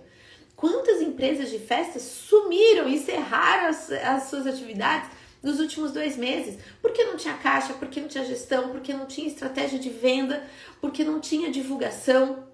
Quantas 0.55 1.01
empresas 1.01 1.49
de 1.49 1.59
festas 1.59 2.01
sumiram, 2.01 2.87
encerraram 2.87 3.67
as, 3.67 3.91
as 3.91 4.23
suas 4.23 4.47
atividades 4.47 5.09
nos 5.41 5.59
últimos 5.59 5.91
dois 5.91 6.17
meses? 6.17 6.59
Porque 6.81 7.03
não 7.03 7.15
tinha 7.15 7.35
caixa, 7.35 7.73
porque 7.73 8.01
não 8.01 8.07
tinha 8.07 8.25
gestão, 8.25 8.69
porque 8.69 8.93
não 8.93 9.05
tinha 9.05 9.27
estratégia 9.27 9.79
de 9.79 9.89
venda, 9.89 10.43
porque 10.81 11.03
não 11.03 11.19
tinha 11.19 11.51
divulgação 11.51 12.46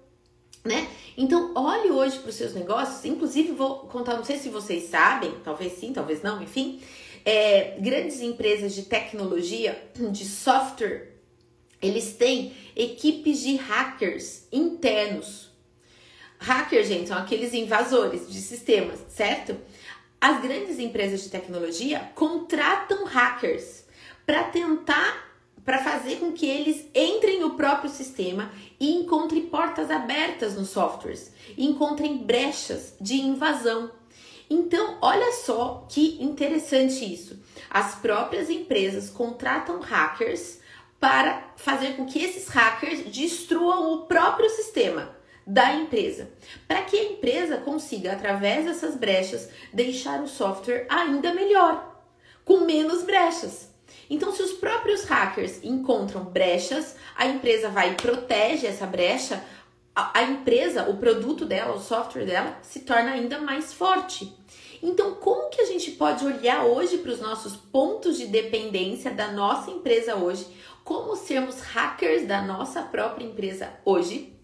né? 0.64 0.88
Então, 1.16 1.52
olhe 1.54 1.90
hoje 1.90 2.18
para 2.18 2.30
os 2.30 2.34
seus 2.34 2.54
negócios. 2.54 3.04
Inclusive, 3.04 3.52
vou 3.52 3.80
contar, 3.80 4.16
não 4.16 4.24
sei 4.24 4.38
se 4.38 4.48
vocês 4.48 4.84
sabem, 4.84 5.32
talvez 5.44 5.74
sim, 5.74 5.92
talvez 5.92 6.22
não, 6.22 6.42
enfim. 6.42 6.80
É, 7.24 7.76
grandes 7.78 8.20
empresas 8.20 8.74
de 8.74 8.82
tecnologia, 8.82 9.90
de 10.10 10.24
software, 10.24 11.12
eles 11.80 12.14
têm 12.14 12.54
equipes 12.74 13.40
de 13.40 13.56
hackers 13.56 14.46
internos. 14.50 15.50
Hackers, 16.38 16.88
gente, 16.88 17.08
são 17.08 17.18
aqueles 17.18 17.54
invasores 17.54 18.30
de 18.30 18.40
sistemas, 18.40 19.00
certo? 19.08 19.56
As 20.20 20.42
grandes 20.42 20.78
empresas 20.78 21.22
de 21.22 21.28
tecnologia 21.28 22.10
contratam 22.14 23.04
hackers 23.04 23.84
para 24.26 24.44
tentar 24.44 25.33
para 25.64 25.82
fazer 25.82 26.16
com 26.16 26.32
que 26.32 26.46
eles 26.46 26.86
entrem 26.94 27.40
no 27.40 27.54
próprio 27.54 27.90
sistema 27.90 28.50
e 28.78 28.94
encontrem 28.94 29.46
portas 29.46 29.90
abertas 29.90 30.54
nos 30.54 30.70
softwares, 30.70 31.32
encontrem 31.56 32.18
brechas 32.18 32.94
de 33.00 33.14
invasão. 33.14 33.90
Então, 34.48 34.98
olha 35.00 35.32
só 35.32 35.86
que 35.88 36.22
interessante 36.22 37.04
isso. 37.12 37.38
As 37.70 37.94
próprias 37.94 38.50
empresas 38.50 39.08
contratam 39.08 39.80
hackers 39.80 40.60
para 41.00 41.52
fazer 41.56 41.96
com 41.96 42.06
que 42.06 42.18
esses 42.18 42.48
hackers 42.48 43.04
destruam 43.06 43.92
o 43.94 44.06
próprio 44.06 44.48
sistema 44.50 45.14
da 45.46 45.74
empresa, 45.74 46.30
para 46.66 46.82
que 46.82 46.96
a 46.96 47.04
empresa 47.04 47.58
consiga, 47.58 48.12
através 48.12 48.64
dessas 48.64 48.96
brechas, 48.96 49.50
deixar 49.72 50.22
o 50.22 50.28
software 50.28 50.86
ainda 50.88 51.34
melhor, 51.34 52.02
com 52.44 52.60
menos 52.60 53.02
brechas. 53.02 53.73
Então, 54.08 54.32
se 54.32 54.42
os 54.42 54.52
próprios 54.52 55.04
hackers 55.04 55.62
encontram 55.62 56.24
brechas, 56.24 56.96
a 57.16 57.26
empresa 57.26 57.68
vai 57.68 57.92
e 57.92 57.94
protege 57.94 58.66
essa 58.66 58.86
brecha, 58.86 59.42
a, 59.94 60.18
a 60.18 60.22
empresa, 60.24 60.88
o 60.88 60.96
produto 60.96 61.44
dela, 61.44 61.74
o 61.74 61.80
software 61.80 62.24
dela, 62.24 62.58
se 62.62 62.80
torna 62.80 63.12
ainda 63.12 63.38
mais 63.38 63.72
forte. 63.72 64.34
Então, 64.82 65.14
como 65.14 65.48
que 65.48 65.62
a 65.62 65.66
gente 65.66 65.92
pode 65.92 66.26
olhar 66.26 66.64
hoje 66.64 66.98
para 66.98 67.12
os 67.12 67.20
nossos 67.20 67.56
pontos 67.56 68.18
de 68.18 68.26
dependência 68.26 69.10
da 69.10 69.32
nossa 69.32 69.70
empresa 69.70 70.16
hoje? 70.16 70.46
Como 70.84 71.16
sermos 71.16 71.60
hackers 71.60 72.26
da 72.26 72.42
nossa 72.42 72.82
própria 72.82 73.24
empresa 73.24 73.72
hoje? 73.84 74.34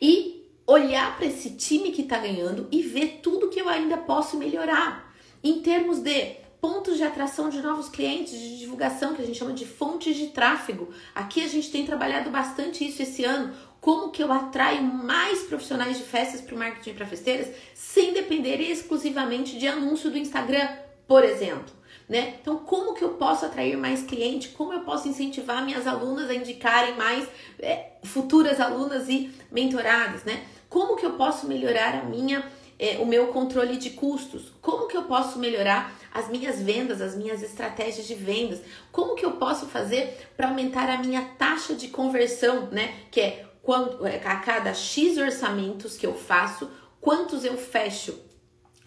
E 0.00 0.38
olhar 0.66 1.16
para 1.16 1.26
esse 1.26 1.50
time 1.50 1.92
que 1.92 2.02
está 2.02 2.18
ganhando 2.18 2.66
e 2.72 2.82
ver 2.82 3.20
tudo 3.22 3.48
que 3.48 3.60
eu 3.60 3.68
ainda 3.68 3.96
posso 3.96 4.36
melhorar 4.36 5.14
em 5.42 5.60
termos 5.60 6.00
de 6.00 6.36
pontos 6.60 6.96
de 6.96 7.04
atração 7.04 7.48
de 7.48 7.60
novos 7.60 7.88
clientes, 7.88 8.32
de 8.32 8.58
divulgação, 8.58 9.14
que 9.14 9.22
a 9.22 9.24
gente 9.24 9.38
chama 9.38 9.52
de 9.52 9.66
fontes 9.66 10.16
de 10.16 10.28
tráfego. 10.28 10.88
Aqui 11.14 11.42
a 11.44 11.48
gente 11.48 11.70
tem 11.70 11.86
trabalhado 11.86 12.30
bastante 12.30 12.86
isso 12.86 13.02
esse 13.02 13.24
ano. 13.24 13.54
Como 13.80 14.10
que 14.10 14.22
eu 14.22 14.32
atraio 14.32 14.82
mais 14.82 15.40
profissionais 15.44 15.96
de 15.96 16.02
festas 16.02 16.40
para 16.40 16.54
o 16.54 16.58
marketing 16.58 16.94
para 16.94 17.06
festeiras 17.06 17.48
sem 17.74 18.12
depender 18.12 18.60
exclusivamente 18.60 19.56
de 19.58 19.68
anúncio 19.68 20.10
do 20.10 20.18
Instagram, 20.18 20.68
por 21.06 21.24
exemplo. 21.24 21.78
Né? 22.08 22.36
Então, 22.40 22.58
como 22.58 22.94
que 22.94 23.04
eu 23.04 23.10
posso 23.10 23.44
atrair 23.44 23.76
mais 23.76 24.02
cliente? 24.02 24.48
Como 24.48 24.72
eu 24.72 24.80
posso 24.80 25.08
incentivar 25.08 25.64
minhas 25.64 25.86
alunas 25.86 26.30
a 26.30 26.34
indicarem 26.34 26.96
mais 26.96 27.28
é, 27.58 27.92
futuras 28.02 28.58
alunas 28.60 29.08
e 29.10 29.30
mentoradas, 29.52 30.24
né? 30.24 30.42
Como 30.70 30.96
que 30.96 31.04
eu 31.04 31.12
posso 31.12 31.46
melhorar 31.46 31.94
a 31.94 32.04
minha, 32.04 32.50
é, 32.78 32.98
o 32.98 33.06
meu 33.06 33.28
controle 33.28 33.76
de 33.76 33.90
custos? 33.90 34.52
Como 34.60 34.86
que 34.86 34.96
eu 34.96 35.04
posso 35.04 35.38
melhorar 35.38 35.98
as 36.12 36.28
minhas 36.28 36.60
vendas, 36.60 37.00
as 37.00 37.14
minhas 37.14 37.42
estratégias 37.42 38.06
de 38.06 38.14
vendas. 38.14 38.60
Como 38.90 39.14
que 39.14 39.24
eu 39.24 39.32
posso 39.32 39.66
fazer 39.66 40.28
para 40.36 40.48
aumentar 40.48 40.88
a 40.88 40.98
minha 40.98 41.22
taxa 41.38 41.74
de 41.74 41.88
conversão, 41.88 42.68
né? 42.72 42.94
Que 43.10 43.20
é 43.20 43.46
quando, 43.62 44.06
é, 44.06 44.16
a 44.16 44.36
cada 44.36 44.74
X 44.74 45.18
orçamentos 45.18 45.96
que 45.96 46.06
eu 46.06 46.14
faço, 46.14 46.70
quantos 47.00 47.44
eu 47.44 47.56
fecho? 47.56 48.18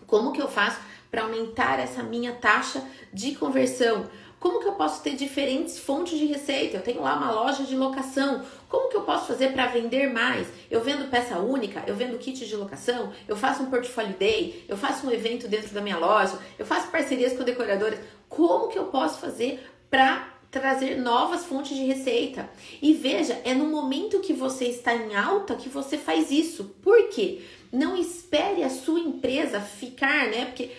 Como 0.06 0.34
que 0.34 0.42
eu 0.42 0.48
faço 0.48 0.80
para 1.10 1.24
aumentar 1.24 1.80
essa 1.80 2.04
minha 2.04 2.34
taxa 2.34 2.84
de 3.14 3.36
conversão? 3.36 4.10
Como 4.42 4.60
que 4.60 4.68
eu 4.68 4.72
posso 4.72 5.04
ter 5.04 5.16
diferentes 5.16 5.78
fontes 5.78 6.18
de 6.18 6.26
receita? 6.26 6.78
Eu 6.78 6.82
tenho 6.82 7.04
lá 7.04 7.16
uma 7.16 7.32
loja 7.32 7.64
de 7.64 7.76
locação. 7.76 8.44
Como 8.68 8.90
que 8.90 8.98
eu 8.98 9.04
posso 9.04 9.28
fazer 9.28 9.54
para 9.54 9.68
vender 9.68 10.12
mais? 10.12 10.48
Eu 10.72 10.82
vendo 10.82 11.12
peça 11.12 11.38
única, 11.38 11.84
eu 11.86 11.94
vendo 11.94 12.18
kit 12.18 12.44
de 12.44 12.56
locação, 12.56 13.14
eu 13.28 13.36
faço 13.36 13.62
um 13.62 13.70
portfólio 13.70 14.16
day, 14.18 14.66
eu 14.68 14.76
faço 14.76 15.06
um 15.06 15.12
evento 15.12 15.48
dentro 15.48 15.72
da 15.76 15.80
minha 15.80 16.00
loja, 16.00 16.40
eu 16.58 16.66
faço 16.66 16.88
parcerias 16.88 17.34
com 17.34 17.44
decoradores. 17.44 18.00
Como 18.28 18.68
que 18.68 18.80
eu 18.80 18.86
posso 18.86 19.20
fazer 19.20 19.64
para 19.92 20.28
trazer 20.50 20.98
novas 20.98 21.46
fontes 21.46 21.78
de 21.78 21.86
receita. 21.86 22.50
E 22.82 22.94
veja, 22.94 23.40
é 23.46 23.54
no 23.54 23.68
momento 23.68 24.20
que 24.20 24.34
você 24.34 24.66
está 24.66 24.94
em 24.94 25.16
alta 25.16 25.56
que 25.56 25.70
você 25.70 25.98
faz 25.98 26.30
isso. 26.30 26.76
Por 26.82 27.08
quê? 27.08 27.42
Não 27.72 27.96
espere 27.96 28.62
a 28.62 28.70
sua 28.70 29.00
empresa 29.00 29.62
ficar, 29.62 30.28
né? 30.28 30.44
Porque 30.44 30.72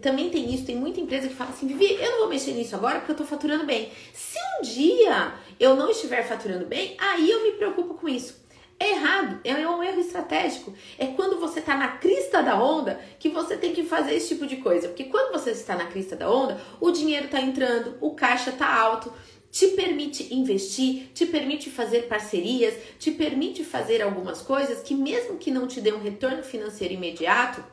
também 0.00 0.30
tem 0.30 0.54
isso, 0.54 0.64
tem 0.64 0.76
muita 0.76 1.00
empresa 1.00 1.28
que 1.28 1.34
fala 1.34 1.50
assim, 1.50 1.66
Vivi, 1.66 1.94
eu 1.94 2.10
não 2.12 2.18
vou 2.20 2.28
mexer 2.28 2.52
nisso 2.52 2.74
agora 2.74 2.98
porque 2.98 3.12
eu 3.12 3.16
tô 3.16 3.24
faturando 3.24 3.64
bem. 3.64 3.92
Se 4.12 4.38
um 4.58 4.62
dia 4.62 5.34
eu 5.60 5.76
não 5.76 5.90
estiver 5.90 6.26
faturando 6.26 6.64
bem, 6.64 6.96
aí 6.98 7.30
eu 7.30 7.42
me 7.42 7.52
preocupo 7.52 7.94
com 7.94 8.08
isso. 8.08 8.46
É 8.78 8.90
errado, 8.90 9.40
é 9.42 9.54
um 9.68 9.82
erro 9.82 10.00
estratégico. 10.00 10.72
É 10.98 11.06
quando 11.06 11.40
você 11.40 11.60
está 11.60 11.76
na 11.76 11.88
crista 11.96 12.42
da 12.42 12.62
onda 12.62 13.00
que 13.18 13.28
você 13.28 13.56
tem 13.56 13.72
que 13.72 13.82
fazer 13.82 14.14
esse 14.14 14.28
tipo 14.28 14.46
de 14.46 14.56
coisa. 14.56 14.88
Porque 14.88 15.04
quando 15.04 15.32
você 15.32 15.50
está 15.50 15.74
na 15.74 15.86
crista 15.86 16.14
da 16.14 16.30
onda, 16.30 16.60
o 16.78 16.90
dinheiro 16.90 17.26
está 17.26 17.40
entrando, 17.40 17.96
o 18.00 18.14
caixa 18.14 18.50
está 18.50 18.74
alto, 18.74 19.10
te 19.50 19.68
permite 19.68 20.34
investir, 20.34 21.10
te 21.14 21.24
permite 21.24 21.70
fazer 21.70 22.02
parcerias, 22.02 22.74
te 22.98 23.10
permite 23.10 23.64
fazer 23.64 24.02
algumas 24.02 24.42
coisas 24.42 24.82
que 24.82 24.94
mesmo 24.94 25.38
que 25.38 25.50
não 25.50 25.66
te 25.66 25.80
dê 25.80 25.92
um 25.92 26.02
retorno 26.02 26.42
financeiro 26.42 26.92
imediato, 26.92 27.64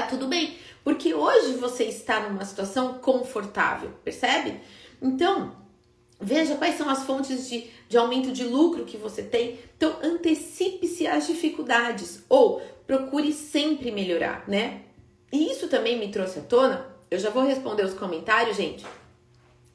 tá 0.00 0.06
tudo 0.06 0.26
bem, 0.26 0.56
porque 0.82 1.14
hoje 1.14 1.54
você 1.54 1.84
está 1.84 2.20
numa 2.20 2.44
situação 2.44 2.94
confortável, 2.94 3.90
percebe? 4.04 4.60
Então, 5.00 5.62
Veja 6.24 6.54
quais 6.54 6.76
são 6.76 6.88
as 6.88 7.02
fontes 7.02 7.48
de, 7.48 7.68
de 7.88 7.96
aumento 7.96 8.30
de 8.30 8.44
lucro 8.44 8.84
que 8.84 8.96
você 8.96 9.24
tem. 9.24 9.58
Então, 9.76 9.96
antecipe-se 10.00 11.04
às 11.04 11.26
dificuldades 11.26 12.22
ou 12.28 12.62
procure 12.86 13.32
sempre 13.32 13.90
melhorar, 13.90 14.44
né? 14.46 14.82
E 15.32 15.50
isso 15.50 15.66
também 15.66 15.98
me 15.98 16.12
trouxe 16.12 16.38
à 16.38 16.42
tona. 16.42 16.86
Eu 17.10 17.18
já 17.18 17.28
vou 17.28 17.44
responder 17.44 17.84
os 17.84 17.92
comentários, 17.92 18.56
gente. 18.56 18.86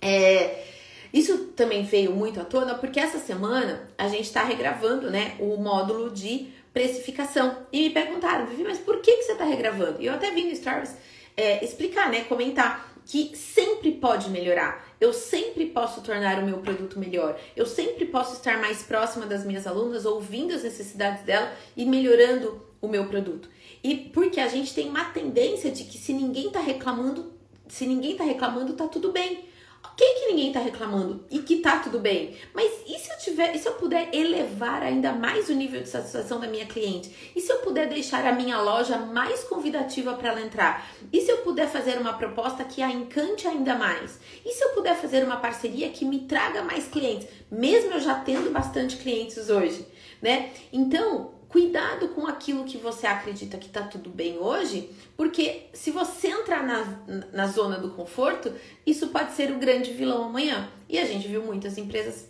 É, 0.01 0.63
isso 1.11 1.47
também 1.47 1.83
veio 1.83 2.13
muito 2.13 2.39
à 2.39 2.45
tona 2.45 2.75
porque 2.75 2.97
essa 2.97 3.19
semana 3.19 3.89
a 3.97 4.07
gente 4.07 4.23
está 4.23 4.41
regravando, 4.41 5.11
né, 5.11 5.35
o 5.39 5.57
módulo 5.57 6.09
de 6.09 6.47
precificação. 6.77 7.65
E 7.73 7.87
me 7.87 7.89
perguntaram, 7.89 8.45
Vivi, 8.45 8.63
mas 8.63 8.77
por 8.77 9.01
que, 9.01 9.11
que 9.11 9.23
você 9.23 9.31
está 9.31 9.43
regravando? 9.43 9.99
E 9.99 10.05
eu 10.05 10.13
até 10.13 10.29
vi 10.29 10.43
no 10.43 10.55
Stories 10.55 10.95
é, 11.35 11.65
explicar, 11.65 12.11
né, 12.11 12.25
comentar 12.25 12.93
que 13.03 13.35
sempre 13.35 13.93
pode 13.93 14.29
melhorar. 14.29 14.85
Eu 15.01 15.11
sempre 15.11 15.65
posso 15.67 16.01
tornar 16.01 16.37
o 16.37 16.45
meu 16.45 16.57
produto 16.57 16.99
melhor. 16.99 17.39
Eu 17.55 17.65
sempre 17.65 18.05
posso 18.05 18.33
estar 18.33 18.59
mais 18.59 18.83
próxima 18.83 19.25
das 19.25 19.43
minhas 19.43 19.65
alunas, 19.65 20.05
ouvindo 20.05 20.53
as 20.53 20.61
necessidades 20.61 21.23
dela 21.23 21.51
e 21.75 21.83
melhorando 21.83 22.61
o 22.79 22.87
meu 22.87 23.07
produto. 23.07 23.49
E 23.83 23.95
porque 23.95 24.39
a 24.39 24.47
gente 24.47 24.75
tem 24.75 24.89
uma 24.89 25.05
tendência 25.05 25.71
de 25.71 25.85
que 25.85 25.97
se 25.97 26.13
ninguém 26.13 26.51
tá 26.51 26.59
reclamando, 26.59 27.33
se 27.67 27.87
ninguém 27.87 28.15
tá 28.15 28.23
reclamando, 28.23 28.73
tá 28.73 28.87
tudo 28.87 29.11
bem. 29.11 29.45
Ok 29.83 30.05
que 30.05 30.27
ninguém 30.27 30.51
tá 30.51 30.59
reclamando 30.59 31.25
e 31.29 31.39
que 31.39 31.57
tá 31.57 31.79
tudo 31.79 31.99
bem, 31.99 32.35
mas 32.53 32.71
e 32.85 32.99
se 32.99 33.11
eu 33.11 33.17
tiver, 33.17 33.55
e 33.55 33.59
se 33.59 33.67
eu 33.67 33.73
puder 33.73 34.13
elevar 34.13 34.83
ainda 34.83 35.11
mais 35.11 35.49
o 35.49 35.53
nível 35.53 35.81
de 35.81 35.89
satisfação 35.89 36.39
da 36.39 36.47
minha 36.47 36.65
cliente? 36.65 37.31
E 37.35 37.41
se 37.41 37.51
eu 37.51 37.59
puder 37.59 37.87
deixar 37.87 38.25
a 38.25 38.31
minha 38.31 38.59
loja 38.61 38.97
mais 38.97 39.43
convidativa 39.43 40.13
para 40.13 40.29
ela 40.29 40.41
entrar? 40.41 40.87
E 41.11 41.21
se 41.21 41.31
eu 41.31 41.37
puder 41.37 41.67
fazer 41.67 41.97
uma 41.99 42.13
proposta 42.13 42.63
que 42.63 42.81
a 42.81 42.91
encante 42.91 43.47
ainda 43.47 43.75
mais? 43.75 44.19
E 44.45 44.51
se 44.51 44.63
eu 44.63 44.69
puder 44.69 44.95
fazer 44.95 45.23
uma 45.23 45.37
parceria 45.37 45.89
que 45.89 46.05
me 46.05 46.19
traga 46.21 46.63
mais 46.63 46.87
clientes, 46.87 47.27
mesmo 47.49 47.93
eu 47.93 47.99
já 47.99 48.15
tendo 48.15 48.51
bastante 48.51 48.97
clientes 48.97 49.49
hoje, 49.49 49.87
né? 50.21 50.51
Então, 50.71 51.36
cuidado 51.49 52.09
com 52.09 52.27
aquilo 52.27 52.65
que 52.65 52.77
você 52.77 53.07
acredita 53.07 53.57
que 53.57 53.69
tá 53.69 53.83
tudo 53.83 54.09
bem 54.09 54.37
hoje, 54.37 54.89
porque 55.15 55.67
se 55.73 55.91
você 55.91 56.27
entrar 56.27 56.63
na, 56.65 57.23
na 57.31 57.47
zona 57.47 57.77
do 57.77 57.91
conforto, 57.91 58.53
isso 58.85 59.07
pode 59.07 59.31
ser 59.33 59.51
o 59.51 59.57
grande 59.57 59.91
vilão 59.91 60.23
amanhã. 60.23 60.69
E 60.89 60.97
a 60.99 61.05
gente 61.05 61.27
viu 61.27 61.43
muitas 61.43 61.77
empresas 61.77 62.29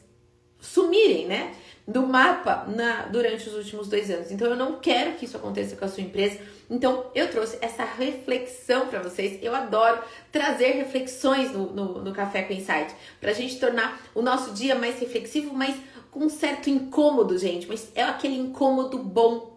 sumirem, 0.60 1.28
né? 1.28 1.56
Do 1.88 2.06
mapa 2.06 2.66
na, 2.68 3.04
durante 3.04 3.48
os 3.48 3.56
últimos 3.56 3.88
dois 3.88 4.12
anos. 4.12 4.32
Então 4.32 4.48
eu 4.48 4.56
não 4.56 4.80
quero 4.80 5.14
que 5.14 5.26
isso 5.26 5.38
aconteça 5.38 5.76
com 5.76 5.86
a 5.86 5.88
sua 5.88 6.04
empresa. 6.04 6.40
Então 6.70 7.10
eu 7.16 7.30
trouxe 7.30 7.58
essa 7.62 7.86
reflexão 7.86 8.88
para 8.88 9.02
vocês. 9.02 9.40
Eu 9.42 9.56
adoro 9.56 10.02
trazer 10.32 10.72
reflexões 10.72 11.52
no, 11.52 11.72
no, 11.72 12.04
no 12.04 12.14
Café 12.14 12.44
com 12.44 12.54
Insight 12.54 12.94
para 13.22 13.32
a 13.32 13.34
gente 13.34 13.58
tornar 13.58 14.02
o 14.14 14.22
nosso 14.22 14.54
dia 14.54 14.76
mais 14.76 15.00
reflexivo, 15.00 15.54
mais 15.54 15.76
com 16.18 16.26
um 16.26 16.30
certo 16.30 16.70
incômodo, 16.70 17.38
gente, 17.38 17.68
mas 17.68 17.92
é 17.94 18.02
aquele 18.02 18.36
incômodo 18.36 18.98
bom. 18.98 19.56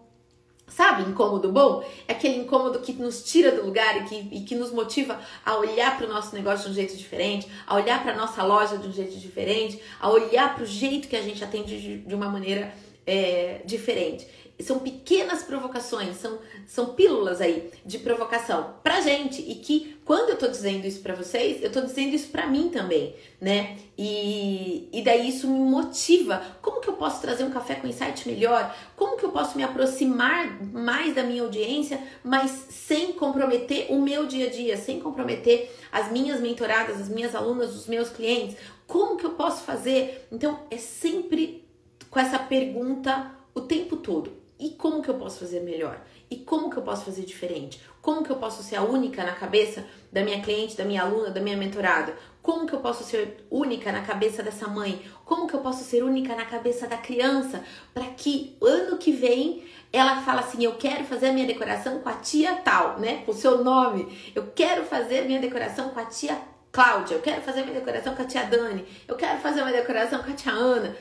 Sabe, 0.68 1.02
incômodo 1.10 1.50
bom? 1.50 1.82
É 2.06 2.12
aquele 2.12 2.36
incômodo 2.36 2.78
que 2.78 2.92
nos 2.92 3.24
tira 3.24 3.50
do 3.50 3.66
lugar 3.66 3.96
e 3.96 4.04
que, 4.04 4.28
e 4.30 4.40
que 4.42 4.54
nos 4.54 4.70
motiva 4.70 5.18
a 5.44 5.56
olhar 5.56 5.96
para 5.96 6.06
o 6.06 6.08
nosso 6.08 6.32
negócio 6.34 6.66
de 6.66 6.70
um 6.70 6.74
jeito 6.74 6.96
diferente, 6.96 7.48
a 7.66 7.74
olhar 7.74 8.00
para 8.02 8.12
a 8.12 8.16
nossa 8.16 8.44
loja 8.44 8.76
de 8.78 8.86
um 8.86 8.92
jeito 8.92 9.16
diferente, 9.16 9.82
a 9.98 10.08
olhar 10.08 10.54
para 10.54 10.62
o 10.62 10.66
jeito 10.66 11.08
que 11.08 11.16
a 11.16 11.22
gente 11.22 11.42
atende 11.42 11.80
de, 11.80 11.98
de 11.98 12.14
uma 12.14 12.28
maneira 12.28 12.72
é, 13.10 13.62
diferente 13.64 14.26
são 14.62 14.78
pequenas 14.78 15.42
provocações, 15.42 16.16
são, 16.16 16.38
são 16.66 16.94
pílulas 16.94 17.40
aí 17.40 17.70
de 17.84 17.98
provocação 17.98 18.74
pra 18.82 19.00
gente. 19.00 19.40
E 19.40 19.56
que 19.56 19.96
quando 20.04 20.30
eu 20.30 20.36
tô 20.36 20.48
dizendo 20.48 20.86
isso 20.86 21.00
pra 21.00 21.14
vocês, 21.14 21.62
eu 21.62 21.70
tô 21.70 21.80
dizendo 21.80 22.14
isso 22.14 22.28
pra 22.28 22.46
mim 22.46 22.68
também, 22.68 23.14
né? 23.40 23.76
E, 23.96 24.88
e 24.92 25.02
daí 25.02 25.28
isso 25.28 25.46
me 25.46 25.58
motiva. 25.58 26.42
Como 26.60 26.80
que 26.80 26.88
eu 26.88 26.94
posso 26.94 27.20
trazer 27.20 27.44
um 27.44 27.50
café 27.50 27.76
com 27.76 27.86
insight 27.86 28.26
melhor? 28.28 28.74
Como 28.96 29.16
que 29.16 29.24
eu 29.24 29.30
posso 29.30 29.56
me 29.56 29.62
aproximar 29.62 30.62
mais 30.72 31.14
da 31.14 31.22
minha 31.22 31.42
audiência, 31.42 32.00
mas 32.22 32.50
sem 32.70 33.12
comprometer 33.12 33.86
o 33.90 34.00
meu 34.00 34.26
dia 34.26 34.46
a 34.46 34.50
dia, 34.50 34.76
sem 34.76 35.00
comprometer 35.00 35.70
as 35.92 36.10
minhas 36.10 36.40
mentoradas, 36.40 37.00
as 37.00 37.08
minhas 37.08 37.34
alunas, 37.34 37.74
os 37.74 37.86
meus 37.86 38.08
clientes? 38.08 38.56
Como 38.86 39.16
que 39.16 39.24
eu 39.24 39.30
posso 39.30 39.62
fazer? 39.62 40.26
Então, 40.32 40.60
é 40.70 40.76
sempre 40.76 41.59
com 42.10 42.18
essa 42.18 42.38
pergunta 42.38 43.30
o 43.54 43.60
tempo 43.60 43.96
todo 43.96 44.40
e 44.60 44.70
como 44.70 45.00
que 45.00 45.08
eu 45.08 45.14
posso 45.14 45.38
fazer 45.38 45.60
melhor? 45.60 46.02
E 46.30 46.36
como 46.36 46.68
que 46.68 46.76
eu 46.76 46.82
posso 46.82 47.06
fazer 47.06 47.22
diferente? 47.22 47.80
Como 48.02 48.22
que 48.22 48.30
eu 48.30 48.36
posso 48.36 48.62
ser 48.62 48.76
a 48.76 48.82
única 48.82 49.24
na 49.24 49.32
cabeça 49.32 49.86
da 50.12 50.22
minha 50.22 50.42
cliente, 50.42 50.76
da 50.76 50.84
minha 50.84 51.02
aluna, 51.02 51.30
da 51.30 51.40
minha 51.40 51.56
mentorada? 51.56 52.14
Como 52.42 52.66
que 52.66 52.74
eu 52.74 52.80
posso 52.80 53.02
ser 53.02 53.46
única 53.50 53.90
na 53.90 54.02
cabeça 54.02 54.42
dessa 54.42 54.68
mãe? 54.68 55.02
Como 55.24 55.46
que 55.46 55.54
eu 55.54 55.60
posso 55.60 55.82
ser 55.82 56.04
única 56.04 56.36
na 56.36 56.44
cabeça 56.44 56.86
da 56.86 56.98
criança 56.98 57.64
para 57.94 58.04
que 58.04 58.56
ano 58.60 58.98
que 58.98 59.12
vem 59.12 59.64
ela 59.90 60.20
fala 60.22 60.40
assim: 60.40 60.62
"Eu 60.62 60.74
quero 60.74 61.04
fazer 61.04 61.28
a 61.28 61.32
minha 61.32 61.46
decoração 61.46 62.00
com 62.00 62.08
a 62.08 62.14
tia 62.14 62.54
tal, 62.56 63.00
né? 63.00 63.22
Com 63.24 63.32
o 63.32 63.34
seu 63.34 63.64
nome. 63.64 64.30
Eu 64.34 64.52
quero 64.54 64.84
fazer 64.84 65.24
minha 65.24 65.40
decoração 65.40 65.88
com 65.88 66.00
a 66.00 66.04
tia 66.04 66.38
Cláudia, 66.72 67.16
eu 67.16 67.20
quero 67.20 67.42
fazer 67.42 67.62
minha 67.62 67.74
decoração 67.74 68.14
com 68.14 68.22
a 68.22 68.24
tia 68.24 68.44
Dani, 68.44 68.86
eu 69.08 69.16
quero 69.16 69.40
fazer 69.40 69.60
uma 69.60 69.72
decoração 69.72 70.22
com 70.22 70.30
a 70.30 70.34
tia 70.34 70.52
Ana. 70.52 70.94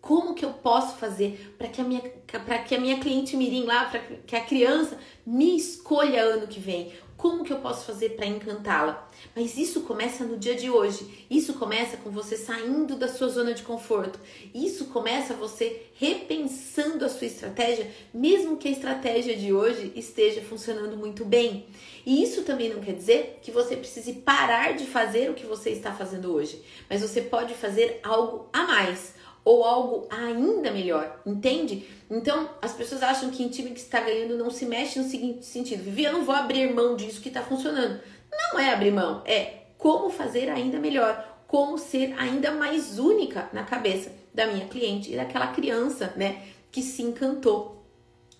Como 0.00 0.34
que 0.34 0.44
eu 0.44 0.52
posso 0.54 0.96
fazer 0.96 1.54
para 1.58 1.68
que 1.68 1.80
a 1.80 1.84
minha 1.84 2.00
para 2.26 2.58
que 2.58 2.74
a 2.74 2.80
minha 2.80 2.98
cliente 2.98 3.36
mirim 3.36 3.64
lá, 3.64 3.84
para 3.84 4.00
que 4.00 4.36
a 4.36 4.40
criança 4.40 4.98
me 5.26 5.56
escolha 5.56 6.22
ano 6.22 6.46
que 6.46 6.60
vem? 6.60 6.92
Como 7.20 7.44
que 7.44 7.52
eu 7.52 7.58
posso 7.58 7.84
fazer 7.84 8.16
para 8.16 8.24
encantá-la? 8.24 9.06
Mas 9.36 9.58
isso 9.58 9.82
começa 9.82 10.24
no 10.24 10.38
dia 10.38 10.54
de 10.54 10.70
hoje. 10.70 11.26
Isso 11.28 11.52
começa 11.52 11.98
com 11.98 12.10
você 12.10 12.34
saindo 12.34 12.96
da 12.96 13.08
sua 13.08 13.28
zona 13.28 13.52
de 13.52 13.62
conforto. 13.62 14.18
Isso 14.54 14.86
começa 14.86 15.34
você 15.34 15.82
repensando 15.96 17.04
a 17.04 17.10
sua 17.10 17.26
estratégia, 17.26 17.90
mesmo 18.14 18.56
que 18.56 18.68
a 18.68 18.70
estratégia 18.70 19.36
de 19.36 19.52
hoje 19.52 19.92
esteja 19.94 20.40
funcionando 20.40 20.96
muito 20.96 21.22
bem. 21.22 21.66
E 22.06 22.22
isso 22.22 22.42
também 22.42 22.72
não 22.72 22.80
quer 22.80 22.94
dizer 22.94 23.38
que 23.42 23.50
você 23.50 23.76
precise 23.76 24.14
parar 24.14 24.72
de 24.72 24.86
fazer 24.86 25.30
o 25.30 25.34
que 25.34 25.44
você 25.44 25.68
está 25.68 25.92
fazendo 25.92 26.32
hoje, 26.32 26.64
mas 26.88 27.02
você 27.02 27.20
pode 27.20 27.52
fazer 27.52 28.00
algo 28.02 28.48
a 28.50 28.62
mais 28.62 29.19
ou 29.44 29.64
algo 29.64 30.06
ainda 30.10 30.70
melhor, 30.70 31.20
entende? 31.24 31.86
Então, 32.10 32.50
as 32.60 32.72
pessoas 32.72 33.02
acham 33.02 33.30
que 33.30 33.42
em 33.42 33.48
time 33.48 33.70
que 33.70 33.80
está 33.80 34.00
ganhando 34.00 34.36
não 34.36 34.50
se 34.50 34.66
mexe 34.66 34.98
no 34.98 35.08
seguinte 35.08 35.44
sentido: 35.44 35.82
Vivi, 35.82 36.04
eu 36.04 36.12
não 36.12 36.24
vou 36.24 36.34
abrir 36.34 36.72
mão 36.72 36.96
disso 36.96 37.20
que 37.20 37.28
está 37.28 37.42
funcionando. 37.42 38.00
Não 38.30 38.58
é 38.58 38.72
abrir 38.72 38.92
mão, 38.92 39.22
é 39.24 39.60
como 39.76 40.10
fazer 40.10 40.50
ainda 40.50 40.78
melhor, 40.78 41.42
como 41.46 41.78
ser 41.78 42.14
ainda 42.18 42.52
mais 42.52 42.98
única 42.98 43.48
na 43.52 43.64
cabeça 43.64 44.12
da 44.32 44.46
minha 44.46 44.66
cliente 44.66 45.12
e 45.12 45.16
daquela 45.16 45.48
criança, 45.48 46.12
né, 46.16 46.42
que 46.70 46.82
se 46.82 47.02
encantou 47.02 47.84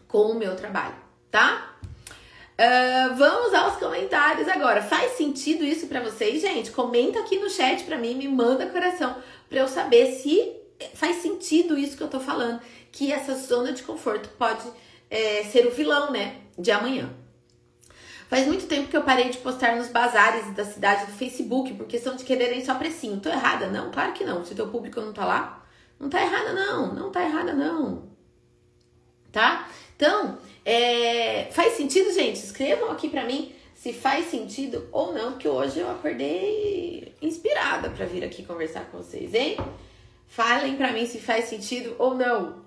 com 0.07 0.31
o 0.31 0.35
meu 0.35 0.55
trabalho, 0.55 0.95
tá? 1.31 1.77
Uh, 2.61 3.17
vamos 3.17 3.55
aos 3.55 3.77
comentários 3.77 4.47
agora. 4.47 4.83
Faz 4.83 5.13
sentido 5.13 5.65
isso 5.65 5.87
para 5.87 6.01
vocês, 6.01 6.43
gente? 6.43 6.71
Comenta 6.71 7.19
aqui 7.19 7.39
no 7.39 7.49
chat 7.49 7.85
para 7.85 7.97
mim, 7.97 8.15
me 8.15 8.29
manda 8.29 8.67
coração 8.67 9.17
para 9.49 9.61
eu 9.61 9.67
saber 9.69 10.13
se 10.13 10.60
faz 10.95 11.17
sentido 11.17 11.79
isso 11.79 11.97
que 11.97 12.03
eu 12.03 12.09
tô 12.09 12.21
falando, 12.21 12.61
que 12.93 13.13
essa 13.13 13.35
zona 13.35 13.73
de 13.73 13.83
conforto 13.83 14.29
pode 14.39 14.67
é, 15.11 15.45
ser 15.45 15.67
o 15.67 15.71
vilão, 15.71 16.11
né, 16.11 16.37
de 16.59 16.71
amanhã. 16.71 17.11
Faz 18.29 18.47
muito 18.47 18.67
tempo 18.67 18.89
que 18.89 18.97
eu 18.97 19.03
parei 19.03 19.29
de 19.29 19.39
postar 19.39 19.75
nos 19.75 19.89
bazares 19.89 20.55
da 20.55 20.65
cidade 20.65 21.07
do 21.07 21.13
Facebook, 21.13 21.75
por 21.75 21.87
questão 21.87 22.15
de 22.15 22.23
quererem 22.23 22.65
só 22.65 22.77
precinho. 22.77 23.19
Tô 23.19 23.29
errada? 23.29 23.67
Não, 23.67 23.91
claro 23.91 24.13
que 24.13 24.23
não. 24.23 24.45
Se 24.45 24.55
teu 24.55 24.69
público 24.69 25.01
não 25.01 25.13
tá 25.13 25.25
lá, 25.25 25.67
não 25.99 26.09
tá 26.09 26.23
errada 26.23 26.53
não, 26.53 26.95
não 26.95 27.11
tá 27.11 27.25
errada 27.25 27.53
não. 27.53 28.05
Tá? 29.33 29.69
Então, 29.97 30.39
é, 30.65 31.49
faz 31.51 31.73
sentido, 31.73 32.13
gente? 32.13 32.37
Escrevam 32.37 32.93
aqui 32.93 33.09
pra 33.09 33.25
mim 33.25 33.53
se 33.75 33.93
faz 33.93 34.27
sentido 34.27 34.87
ou 34.93 35.13
não, 35.13 35.37
que 35.37 35.49
hoje 35.49 35.81
eu 35.81 35.91
acordei 35.91 37.15
inspirada 37.21 37.91
para 37.91 38.07
vir 38.07 38.23
aqui 38.23 38.45
conversar 38.45 38.85
com 38.85 38.99
vocês, 38.99 39.35
hein? 39.35 39.57
Falem 40.31 40.77
para 40.77 40.93
mim 40.93 41.07
se 41.07 41.19
faz 41.19 41.47
sentido 41.47 41.97
ou 41.99 42.15
não. 42.15 42.63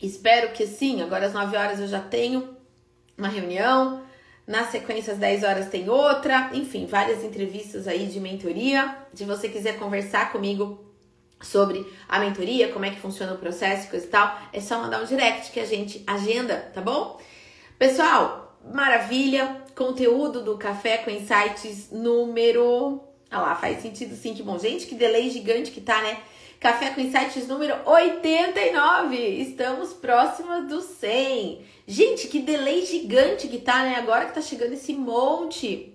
Espero 0.00 0.52
que 0.52 0.64
sim. 0.64 1.02
Agora 1.02 1.26
às 1.26 1.32
9 1.32 1.56
horas 1.56 1.80
eu 1.80 1.88
já 1.88 2.00
tenho 2.00 2.56
uma 3.18 3.26
reunião. 3.26 4.04
Na 4.46 4.64
sequência, 4.66 5.12
às 5.12 5.18
10 5.18 5.42
horas 5.42 5.68
tem 5.68 5.90
outra. 5.90 6.50
Enfim, 6.54 6.86
várias 6.86 7.24
entrevistas 7.24 7.88
aí 7.88 8.06
de 8.06 8.20
mentoria. 8.20 8.96
Se 9.12 9.24
você 9.24 9.48
quiser 9.48 9.76
conversar 9.76 10.30
comigo 10.30 10.78
sobre 11.40 11.84
a 12.08 12.20
mentoria, 12.20 12.72
como 12.72 12.84
é 12.84 12.90
que 12.90 13.00
funciona 13.00 13.34
o 13.34 13.38
processo, 13.38 13.90
coisa 13.90 14.06
e 14.06 14.08
tal, 14.08 14.38
é 14.52 14.60
só 14.60 14.78
mandar 14.78 15.02
um 15.02 15.04
direct 15.04 15.50
que 15.50 15.58
a 15.58 15.66
gente 15.66 16.04
agenda, 16.06 16.70
tá 16.72 16.80
bom? 16.80 17.20
Pessoal, 17.76 18.56
maravilha! 18.72 19.64
Conteúdo 19.74 20.44
do 20.44 20.56
Café 20.56 20.98
com 20.98 21.10
Insights 21.10 21.90
número 21.90 23.11
ah 23.32 23.40
lá, 23.40 23.54
faz 23.54 23.80
sentido 23.80 24.14
sim, 24.14 24.34
que 24.34 24.42
bom. 24.42 24.58
Gente, 24.58 24.86
que 24.86 24.94
delay 24.94 25.30
gigante 25.30 25.70
que 25.70 25.80
tá, 25.80 26.00
né? 26.02 26.18
Café 26.60 26.90
com 26.90 27.00
Insights 27.00 27.48
número 27.48 27.74
89. 27.84 29.16
Estamos 29.16 29.92
próximas 29.94 30.68
do 30.68 30.80
100. 30.80 31.64
Gente, 31.88 32.28
que 32.28 32.38
delay 32.38 32.86
gigante 32.86 33.48
que 33.48 33.58
tá, 33.58 33.82
né? 33.82 33.96
Agora 33.96 34.26
que 34.26 34.34
tá 34.34 34.40
chegando 34.40 34.74
esse 34.74 34.92
monte 34.92 35.92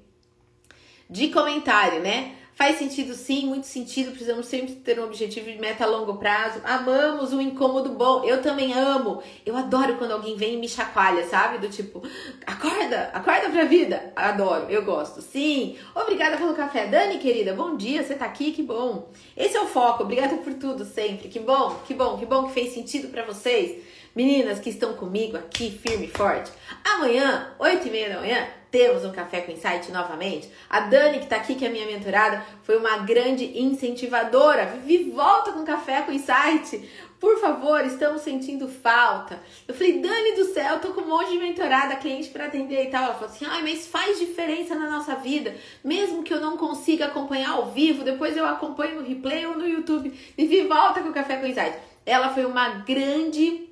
de 1.09 1.29
comentário, 1.29 2.01
né? 2.01 2.35
Faz 2.57 2.79
sentido 2.79 3.13
sim, 3.13 3.45
muito 3.45 3.67
sentido. 3.67 4.09
Precisamos 4.09 4.47
sempre 4.47 4.73
ter 4.73 4.99
um 4.99 5.03
objetivo 5.03 5.45
de 5.45 5.59
meta 5.59 5.83
a 5.83 5.87
longo 5.87 6.15
prazo. 6.15 6.59
Amamos 6.63 7.31
um 7.31 7.39
incômodo 7.39 7.91
bom. 7.91 8.23
Eu 8.23 8.41
também 8.41 8.73
amo. 8.73 9.21
Eu 9.45 9.55
adoro 9.55 9.95
quando 9.97 10.13
alguém 10.13 10.35
vem 10.35 10.55
e 10.55 10.57
me 10.57 10.67
chacoalha, 10.67 11.23
sabe? 11.27 11.59
Do 11.59 11.69
tipo, 11.69 12.01
acorda, 12.47 13.11
acorda 13.13 13.51
pra 13.51 13.65
vida. 13.65 14.11
Adoro, 14.15 14.65
eu 14.71 14.83
gosto. 14.83 15.21
Sim. 15.21 15.77
Obrigada 15.93 16.35
pelo 16.35 16.55
café. 16.55 16.87
Dani, 16.87 17.19
querida, 17.19 17.53
bom 17.53 17.77
dia. 17.77 18.03
Você 18.03 18.15
tá 18.15 18.25
aqui, 18.25 18.51
que 18.51 18.63
bom. 18.63 19.07
Esse 19.37 19.55
é 19.55 19.61
o 19.61 19.67
foco. 19.67 20.01
Obrigada 20.01 20.37
por 20.37 20.55
tudo 20.55 20.83
sempre. 20.83 21.29
Que 21.29 21.39
bom, 21.39 21.75
que 21.85 21.93
bom, 21.93 22.17
que 22.17 22.25
bom 22.25 22.47
que 22.47 22.53
fez 22.53 22.73
sentido 22.73 23.09
para 23.09 23.23
vocês. 23.23 23.83
Meninas 24.17 24.59
que 24.59 24.71
estão 24.71 24.95
comigo 24.95 25.37
aqui, 25.37 25.69
firme 25.69 26.07
e 26.07 26.09
forte. 26.09 26.51
Amanhã, 26.83 27.53
8 27.59 27.87
e 27.87 27.91
meia 27.91 28.09
da 28.09 28.19
manhã, 28.19 28.47
temos 28.71 29.05
um 29.05 29.11
Café 29.11 29.41
com 29.41 29.51
Insight 29.51 29.91
novamente. 29.91 30.49
A 30.67 30.79
Dani, 30.79 31.19
que 31.19 31.25
está 31.25 31.35
aqui, 31.35 31.53
que 31.53 31.63
é 31.63 31.69
minha 31.69 31.85
mentorada, 31.85 32.43
foi 32.63 32.77
uma 32.77 32.97
grande 32.97 33.61
incentivadora. 33.61 34.65
Vivi, 34.65 35.11
volta 35.11 35.51
com 35.51 35.63
Café 35.63 36.01
com 36.01 36.11
Insight. 36.11 36.89
Por 37.19 37.39
favor, 37.39 37.85
estamos 37.85 38.23
sentindo 38.23 38.67
falta. 38.67 39.39
Eu 39.67 39.75
falei, 39.75 39.99
Dani 39.99 40.31
do 40.31 40.45
céu, 40.45 40.79
tô 40.79 40.93
com 40.93 41.01
um 41.01 41.09
monte 41.09 41.33
de 41.33 41.37
mentorada, 41.37 41.95
cliente 41.97 42.29
para 42.29 42.45
atender 42.45 42.85
e 42.85 42.89
tal. 42.89 43.03
Ela 43.03 43.13
falou 43.13 43.29
assim, 43.29 43.45
ai, 43.47 43.61
mas 43.61 43.85
faz 43.85 44.17
diferença 44.17 44.73
na 44.73 44.89
nossa 44.89 45.13
vida. 45.13 45.55
Mesmo 45.83 46.23
que 46.23 46.33
eu 46.33 46.41
não 46.41 46.57
consiga 46.57 47.05
acompanhar 47.05 47.51
ao 47.51 47.67
vivo, 47.67 48.03
depois 48.03 48.35
eu 48.35 48.47
acompanho 48.47 48.99
no 48.99 49.07
replay 49.07 49.45
ou 49.45 49.55
no 49.55 49.67
YouTube. 49.67 50.11
Vivi, 50.35 50.65
volta 50.65 51.01
com 51.01 51.13
Café 51.13 51.37
com 51.37 51.45
Insight. 51.45 51.77
Ela 52.03 52.29
foi 52.29 52.45
uma 52.45 52.69
grande 52.79 53.66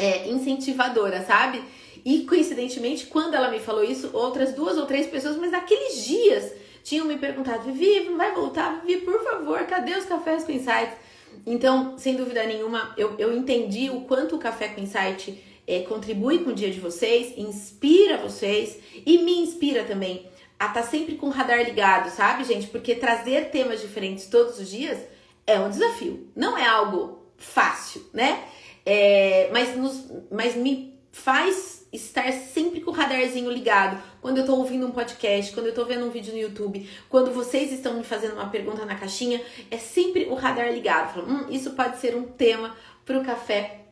é, 0.00 0.28
incentivadora, 0.30 1.22
sabe? 1.22 1.62
E 2.02 2.20
coincidentemente, 2.24 3.06
quando 3.06 3.34
ela 3.34 3.50
me 3.50 3.58
falou 3.58 3.84
isso, 3.84 4.10
outras 4.14 4.54
duas 4.54 4.78
ou 4.78 4.86
três 4.86 5.06
pessoas, 5.06 5.36
mas 5.36 5.50
naqueles 5.50 6.04
dias, 6.06 6.52
tinham 6.82 7.04
me 7.04 7.18
perguntado: 7.18 7.64
Vivi, 7.64 8.08
não 8.08 8.16
vai 8.16 8.34
voltar? 8.34 8.82
Vivi, 8.84 9.02
por 9.02 9.22
favor, 9.22 9.58
cadê 9.64 9.94
os 9.94 10.06
cafés 10.06 10.44
com 10.44 10.52
insights? 10.52 10.94
Então, 11.46 11.98
sem 11.98 12.16
dúvida 12.16 12.44
nenhuma, 12.44 12.94
eu, 12.96 13.14
eu 13.18 13.36
entendi 13.36 13.90
o 13.90 14.00
quanto 14.02 14.36
o 14.36 14.38
Café 14.38 14.68
com 14.68 14.80
Insight 14.80 15.42
é, 15.66 15.80
contribui 15.80 16.40
com 16.40 16.50
o 16.50 16.54
dia 16.54 16.70
de 16.70 16.80
vocês, 16.80 17.38
inspira 17.38 18.16
vocês 18.18 18.78
e 19.06 19.18
me 19.18 19.38
inspira 19.38 19.84
também 19.84 20.26
a 20.58 20.66
estar 20.66 20.82
tá 20.82 20.86
sempre 20.86 21.14
com 21.14 21.26
o 21.26 21.30
radar 21.30 21.62
ligado, 21.62 22.10
sabe, 22.10 22.44
gente? 22.44 22.66
Porque 22.66 22.94
trazer 22.94 23.50
temas 23.50 23.80
diferentes 23.80 24.26
todos 24.26 24.58
os 24.58 24.68
dias 24.68 24.98
é 25.46 25.58
um 25.58 25.70
desafio, 25.70 26.28
não 26.34 26.58
é 26.58 26.66
algo 26.66 27.20
fácil, 27.38 28.04
né? 28.12 28.44
É, 28.92 29.48
mas, 29.52 29.76
nos, 29.76 30.04
mas 30.32 30.56
me 30.56 30.98
faz 31.12 31.86
estar 31.92 32.32
sempre 32.32 32.80
com 32.80 32.90
o 32.90 32.94
radarzinho 32.94 33.48
ligado. 33.48 34.02
Quando 34.20 34.38
eu 34.38 34.44
tô 34.44 34.56
ouvindo 34.56 34.84
um 34.84 34.90
podcast, 34.90 35.52
quando 35.52 35.66
eu 35.66 35.72
tô 35.72 35.84
vendo 35.84 36.04
um 36.04 36.10
vídeo 36.10 36.32
no 36.32 36.40
YouTube, 36.40 36.90
quando 37.08 37.30
vocês 37.30 37.70
estão 37.70 37.94
me 37.94 38.02
fazendo 38.02 38.32
uma 38.32 38.48
pergunta 38.48 38.84
na 38.84 38.96
caixinha, 38.96 39.40
é 39.70 39.78
sempre 39.78 40.24
o 40.24 40.34
radar 40.34 40.72
ligado. 40.72 41.14
Falo, 41.14 41.30
hum, 41.30 41.46
isso 41.50 41.70
pode 41.70 42.00
ser 42.00 42.16
um 42.16 42.24
tema 42.24 42.76
pro 43.06 43.22
café 43.22 43.82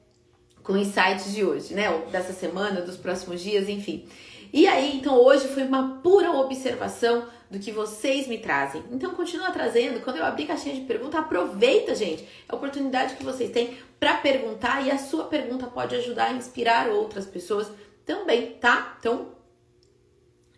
com 0.64 0.76
insights 0.76 1.32
de 1.32 1.44
hoje, 1.44 1.74
né? 1.74 1.88
Ou 1.90 2.06
dessa 2.06 2.32
semana, 2.32 2.80
dos 2.80 2.96
próximos 2.96 3.40
dias, 3.40 3.68
enfim. 3.68 4.04
E 4.52 4.66
aí, 4.66 4.96
então 4.96 5.14
hoje 5.14 5.46
foi 5.46 5.62
uma 5.62 6.00
pura 6.02 6.32
observação 6.32 7.24
do 7.50 7.58
que 7.58 7.72
vocês 7.72 8.26
me 8.26 8.38
trazem. 8.38 8.84
Então 8.90 9.14
continua 9.14 9.50
trazendo. 9.50 10.00
Quando 10.00 10.16
eu 10.16 10.24
abrir 10.24 10.46
caixinha 10.46 10.74
de 10.74 10.82
pergunta, 10.82 11.18
aproveita, 11.18 11.94
gente. 11.94 12.22
É 12.22 12.52
a 12.52 12.56
oportunidade 12.56 13.16
que 13.16 13.24
vocês 13.24 13.50
têm 13.50 13.76
para 13.98 14.18
perguntar 14.18 14.86
e 14.86 14.90
a 14.90 14.98
sua 14.98 15.24
pergunta 15.24 15.66
pode 15.66 15.94
ajudar 15.96 16.26
a 16.26 16.32
inspirar 16.32 16.88
outras 16.88 17.26
pessoas 17.26 17.70
também, 18.04 18.52
tá? 18.52 18.96
Então, 18.98 19.32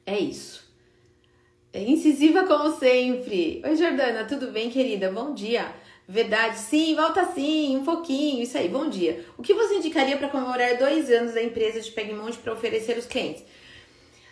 é 0.05 0.19
isso. 0.19 0.69
É 1.73 1.81
incisiva 1.83 2.45
como 2.45 2.77
sempre. 2.77 3.63
Oi, 3.65 3.77
Jordana, 3.77 4.25
tudo 4.25 4.51
bem, 4.51 4.71
querida? 4.71 5.11
Bom 5.11 5.33
dia. 5.33 5.73
Verdade, 6.09 6.59
sim, 6.59 6.97
volta 6.97 7.25
sim, 7.27 7.77
um 7.77 7.85
pouquinho, 7.85 8.43
isso 8.43 8.59
aí, 8.59 8.69
bom 8.69 8.89
dia. 8.89 9.25
O 9.39 9.43
que 9.43 9.55
você 9.55 9.77
indicaria 9.77 10.17
para 10.17 10.29
comemorar 10.29 10.77
dois 10.77 11.09
anos 11.09 11.35
da 11.35 11.41
empresa 11.41 11.81
de 11.81 11.89
Pegmont 11.93 12.37
para 12.39 12.53
oferecer 12.53 12.97
aos 12.97 13.07
clientes? 13.07 13.45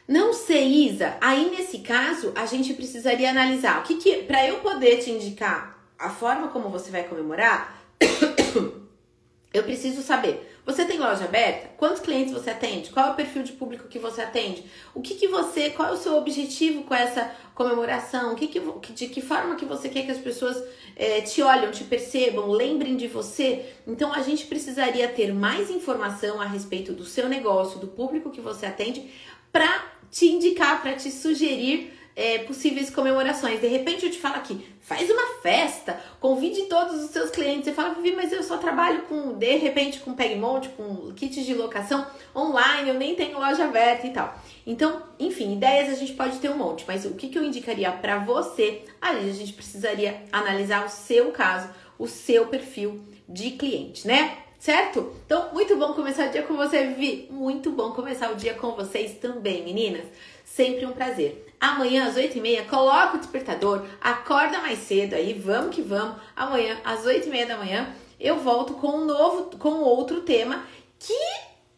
Não 0.09 0.33
sei, 0.33 0.89
Isa. 0.89 1.19
Aí 1.21 1.51
nesse 1.51 1.81
caso, 1.81 2.33
a 2.35 2.47
gente 2.47 2.73
precisaria 2.73 3.31
analisar 3.31 3.81
o 3.81 3.83
que, 3.83 3.97
que 3.97 4.23
para 4.23 4.45
eu 4.47 4.61
poder 4.61 4.97
te 4.97 5.11
indicar 5.11 5.79
a 5.99 6.09
forma 6.09 6.49
como 6.49 6.71
você 6.71 6.91
vai 6.91 7.05
comemorar, 7.05 7.85
eu 9.53 9.63
preciso 9.63 10.01
saber 10.03 10.49
você 10.69 10.85
tem 10.85 10.99
loja 10.99 11.25
aberta? 11.25 11.71
Quantos 11.79 12.03
clientes 12.03 12.31
você 12.31 12.51
atende? 12.51 12.91
Qual 12.91 13.07
é 13.07 13.11
o 13.11 13.15
perfil 13.15 13.43
de 13.43 13.53
público 13.53 13.89
que 13.89 13.99
você 13.99 14.21
atende? 14.21 14.67
O 14.95 15.01
que, 15.01 15.15
que 15.15 15.27
você, 15.27 15.71
qual 15.71 15.89
é 15.89 15.93
o 15.93 15.97
seu 15.97 16.15
objetivo 16.15 16.83
com 16.83 16.95
essa 16.95 17.35
comemoração? 17.55 18.35
O 18.35 18.37
que 18.37 18.49
que, 18.49 18.61
de 18.93 19.09
que 19.09 19.23
forma 19.23 19.57
que 19.57 19.65
você 19.65 19.89
quer 19.89 20.05
que 20.05 20.11
as 20.11 20.19
pessoas 20.19 20.63
é, 20.95 21.23
te 21.23 21.41
olham, 21.41 21.71
te 21.71 21.85
percebam, 21.85 22.51
lembrem 22.51 22.99
de 22.99 23.09
você? 23.09 23.65
Então 23.87 24.13
a 24.13 24.21
gente 24.21 24.45
precisaria 24.45 25.09
ter 25.09 25.33
mais 25.33 25.71
informação 25.71 26.39
a 26.39 26.45
respeito 26.45 26.93
do 26.93 27.07
seu 27.07 27.31
negócio, 27.31 27.81
do 27.81 27.87
público 27.87 28.31
que 28.31 28.43
você 28.43 28.67
atende, 28.67 29.11
para 29.51 29.87
te 30.11 30.27
indicar, 30.27 30.81
para 30.83 30.95
te 30.95 31.11
sugerir 31.11 31.93
é, 32.19 32.39
possíveis 32.39 32.91
comemorações. 32.91 33.61
De 33.61 33.69
repente 33.69 34.05
eu 34.05 34.11
te 34.11 34.19
falo 34.19 34.35
aqui, 34.35 34.67
faz 34.81 35.09
uma 35.09 35.41
festa, 35.41 36.01
convide 36.19 36.63
todos 36.63 37.05
os 37.05 37.11
seus 37.11 37.31
clientes. 37.31 37.67
Você 37.67 37.73
fala, 37.73 37.95
Vivi, 37.95 38.17
mas 38.17 38.33
eu 38.33 38.43
só 38.43 38.57
trabalho 38.57 39.03
com, 39.03 39.35
de 39.35 39.57
repente, 39.57 40.01
com 40.01 40.15
Pegmont, 40.15 40.69
com 40.71 41.13
kits 41.13 41.47
de 41.47 41.55
locação 41.55 42.05
online, 42.35 42.89
eu 42.89 42.95
nem 42.95 43.15
tenho 43.15 43.39
loja 43.39 43.65
aberta 43.65 44.09
e 44.09 44.11
tal. 44.11 44.37
Então, 44.67 45.01
enfim, 45.17 45.53
ideias 45.53 45.91
a 45.91 45.95
gente 45.95 46.15
pode 46.15 46.39
ter 46.39 46.51
um 46.51 46.57
monte, 46.57 46.85
mas 46.89 47.05
o 47.05 47.15
que, 47.15 47.29
que 47.29 47.39
eu 47.39 47.45
indicaria 47.45 47.93
para 47.93 48.19
você? 48.19 48.83
Ali 49.01 49.31
a 49.31 49.35
gente 49.35 49.53
precisaria 49.53 50.25
analisar 50.33 50.85
o 50.85 50.89
seu 50.89 51.31
caso, 51.31 51.69
o 51.97 52.09
seu 52.09 52.47
perfil 52.49 53.01
de 53.29 53.53
cliente, 53.53 54.09
né? 54.09 54.39
Certo? 54.59 55.15
Então, 55.25 55.51
muito 55.53 55.77
bom 55.77 55.93
começar 55.93 56.29
o 56.29 56.31
dia 56.31 56.43
com 56.43 56.57
você, 56.57 56.85
Vivi. 56.85 57.29
Muito 57.31 57.71
bom 57.71 57.93
começar 57.93 58.33
o 58.33 58.35
dia 58.35 58.55
com 58.55 58.73
vocês 58.73 59.13
também, 59.19 59.63
meninas. 59.63 60.05
Sempre 60.45 60.85
um 60.85 60.93
prazer. 60.93 61.47
Amanhã 61.61 62.09
às 62.09 62.17
8h30, 62.17 62.67
coloca 62.67 63.17
o 63.17 63.21
despertador, 63.21 63.85
acorda 64.01 64.61
mais 64.61 64.79
cedo 64.81 65.15
aí, 65.15 65.33
vamos 65.33 65.75
que 65.75 65.83
vamos. 65.83 66.17
Amanhã 66.35 66.81
às 66.85 67.05
8h30 67.05 67.47
da 67.47 67.57
manhã 67.57 67.95
eu 68.19 68.39
volto 68.39 68.75
com 68.75 68.89
um 68.89 69.05
novo, 69.05 69.57
com 69.59 69.81
outro 69.81 70.23
tema 70.23 70.65
que 70.99 71.15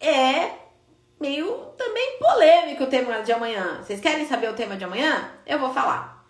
é 0.01 0.53
meio 1.21 1.55
também 1.77 2.19
polêmico 2.19 2.85
o 2.85 2.87
tema 2.87 3.23
de 3.23 3.31
amanhã. 3.31 3.83
Vocês 3.83 4.01
querem 4.01 4.27
saber 4.27 4.49
o 4.49 4.55
tema 4.55 4.77
de 4.77 4.85
amanhã? 4.85 5.31
Eu 5.47 5.59
vou 5.59 5.73
falar. 5.73 6.27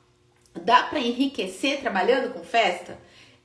Dá 0.53 0.83
para 0.83 0.99
enriquecer 0.99 1.81
trabalhando 1.81 2.33
com 2.33 2.43
festa? 2.43 2.99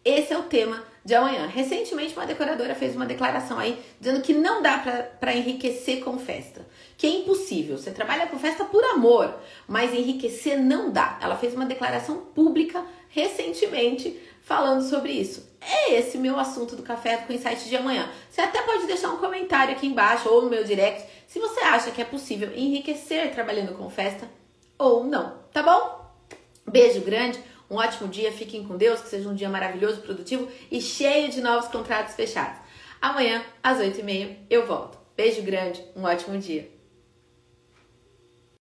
Esse 0.06 0.34
é 0.34 0.38
o 0.38 0.44
tema 0.44 0.84
de 1.04 1.16
amanhã. 1.16 1.48
Recentemente, 1.48 2.14
uma 2.14 2.28
decoradora 2.28 2.76
fez 2.76 2.96
uma 2.96 3.08
declaração 3.08 3.58
aí 3.58 3.84
dizendo 4.00 4.22
que 4.22 4.34
não 4.34 4.62
dá 4.62 4.78
para 5.20 5.36
enriquecer 5.36 6.04
com 6.04 6.20
festa, 6.20 6.64
que 6.96 7.08
é 7.08 7.10
impossível. 7.10 7.76
Você 7.76 7.90
trabalha 7.90 8.28
com 8.28 8.38
festa 8.38 8.64
por 8.66 8.84
amor, 8.84 9.34
mas 9.68 9.92
enriquecer 9.94 10.60
não 10.60 10.92
dá. 10.92 11.18
Ela 11.20 11.36
fez 11.36 11.56
uma 11.56 11.66
declaração 11.66 12.18
pública 12.18 12.86
recentemente 13.10 14.20
falando 14.44 14.88
sobre 14.88 15.12
isso. 15.12 15.50
É 15.60 15.96
esse 15.96 16.20
meu 16.20 16.40
assunto 16.40 16.76
do 16.76 16.84
café 16.84 17.18
com 17.18 17.34
insight 17.34 17.68
de 17.68 17.76
amanhã. 17.76 18.08
Você 18.30 18.42
até 18.42 18.62
pode 18.62 18.86
deixar 18.86 19.10
um 19.10 19.18
comentário 19.18 19.74
aqui 19.74 19.88
embaixo 19.88 20.30
ou 20.30 20.44
no 20.44 20.52
meu 20.52 20.64
direct 20.64 21.04
se 21.26 21.40
você 21.40 21.62
acha 21.62 21.90
que 21.90 22.02
é 22.02 22.06
possível 22.06 22.52
enriquecer 22.56 23.34
trabalhando 23.34 23.74
com 23.74 23.90
festa 23.90 24.30
ou 24.78 25.04
não, 25.04 25.40
tá 25.52 25.64
bom? 25.64 26.06
Beijo 26.68 27.02
grande. 27.02 27.40
Um 27.70 27.78
ótimo 27.78 28.08
dia, 28.08 28.32
fiquem 28.32 28.64
com 28.64 28.78
Deus, 28.78 29.02
que 29.02 29.08
seja 29.08 29.28
um 29.28 29.34
dia 29.34 29.50
maravilhoso, 29.50 30.02
produtivo 30.02 30.48
e 30.72 30.82
cheio 30.82 31.30
de 31.30 31.42
novos 31.42 31.68
contratos 31.70 32.16
fechados. 32.16 32.60
Amanhã, 33.02 33.44
às 33.64 33.80
8h30, 33.80 34.38
eu 34.50 34.66
volto. 34.66 34.98
Beijo 35.16 35.42
grande, 35.42 35.84
um 35.96 36.04
ótimo 36.04 36.38
dia. 36.38 36.75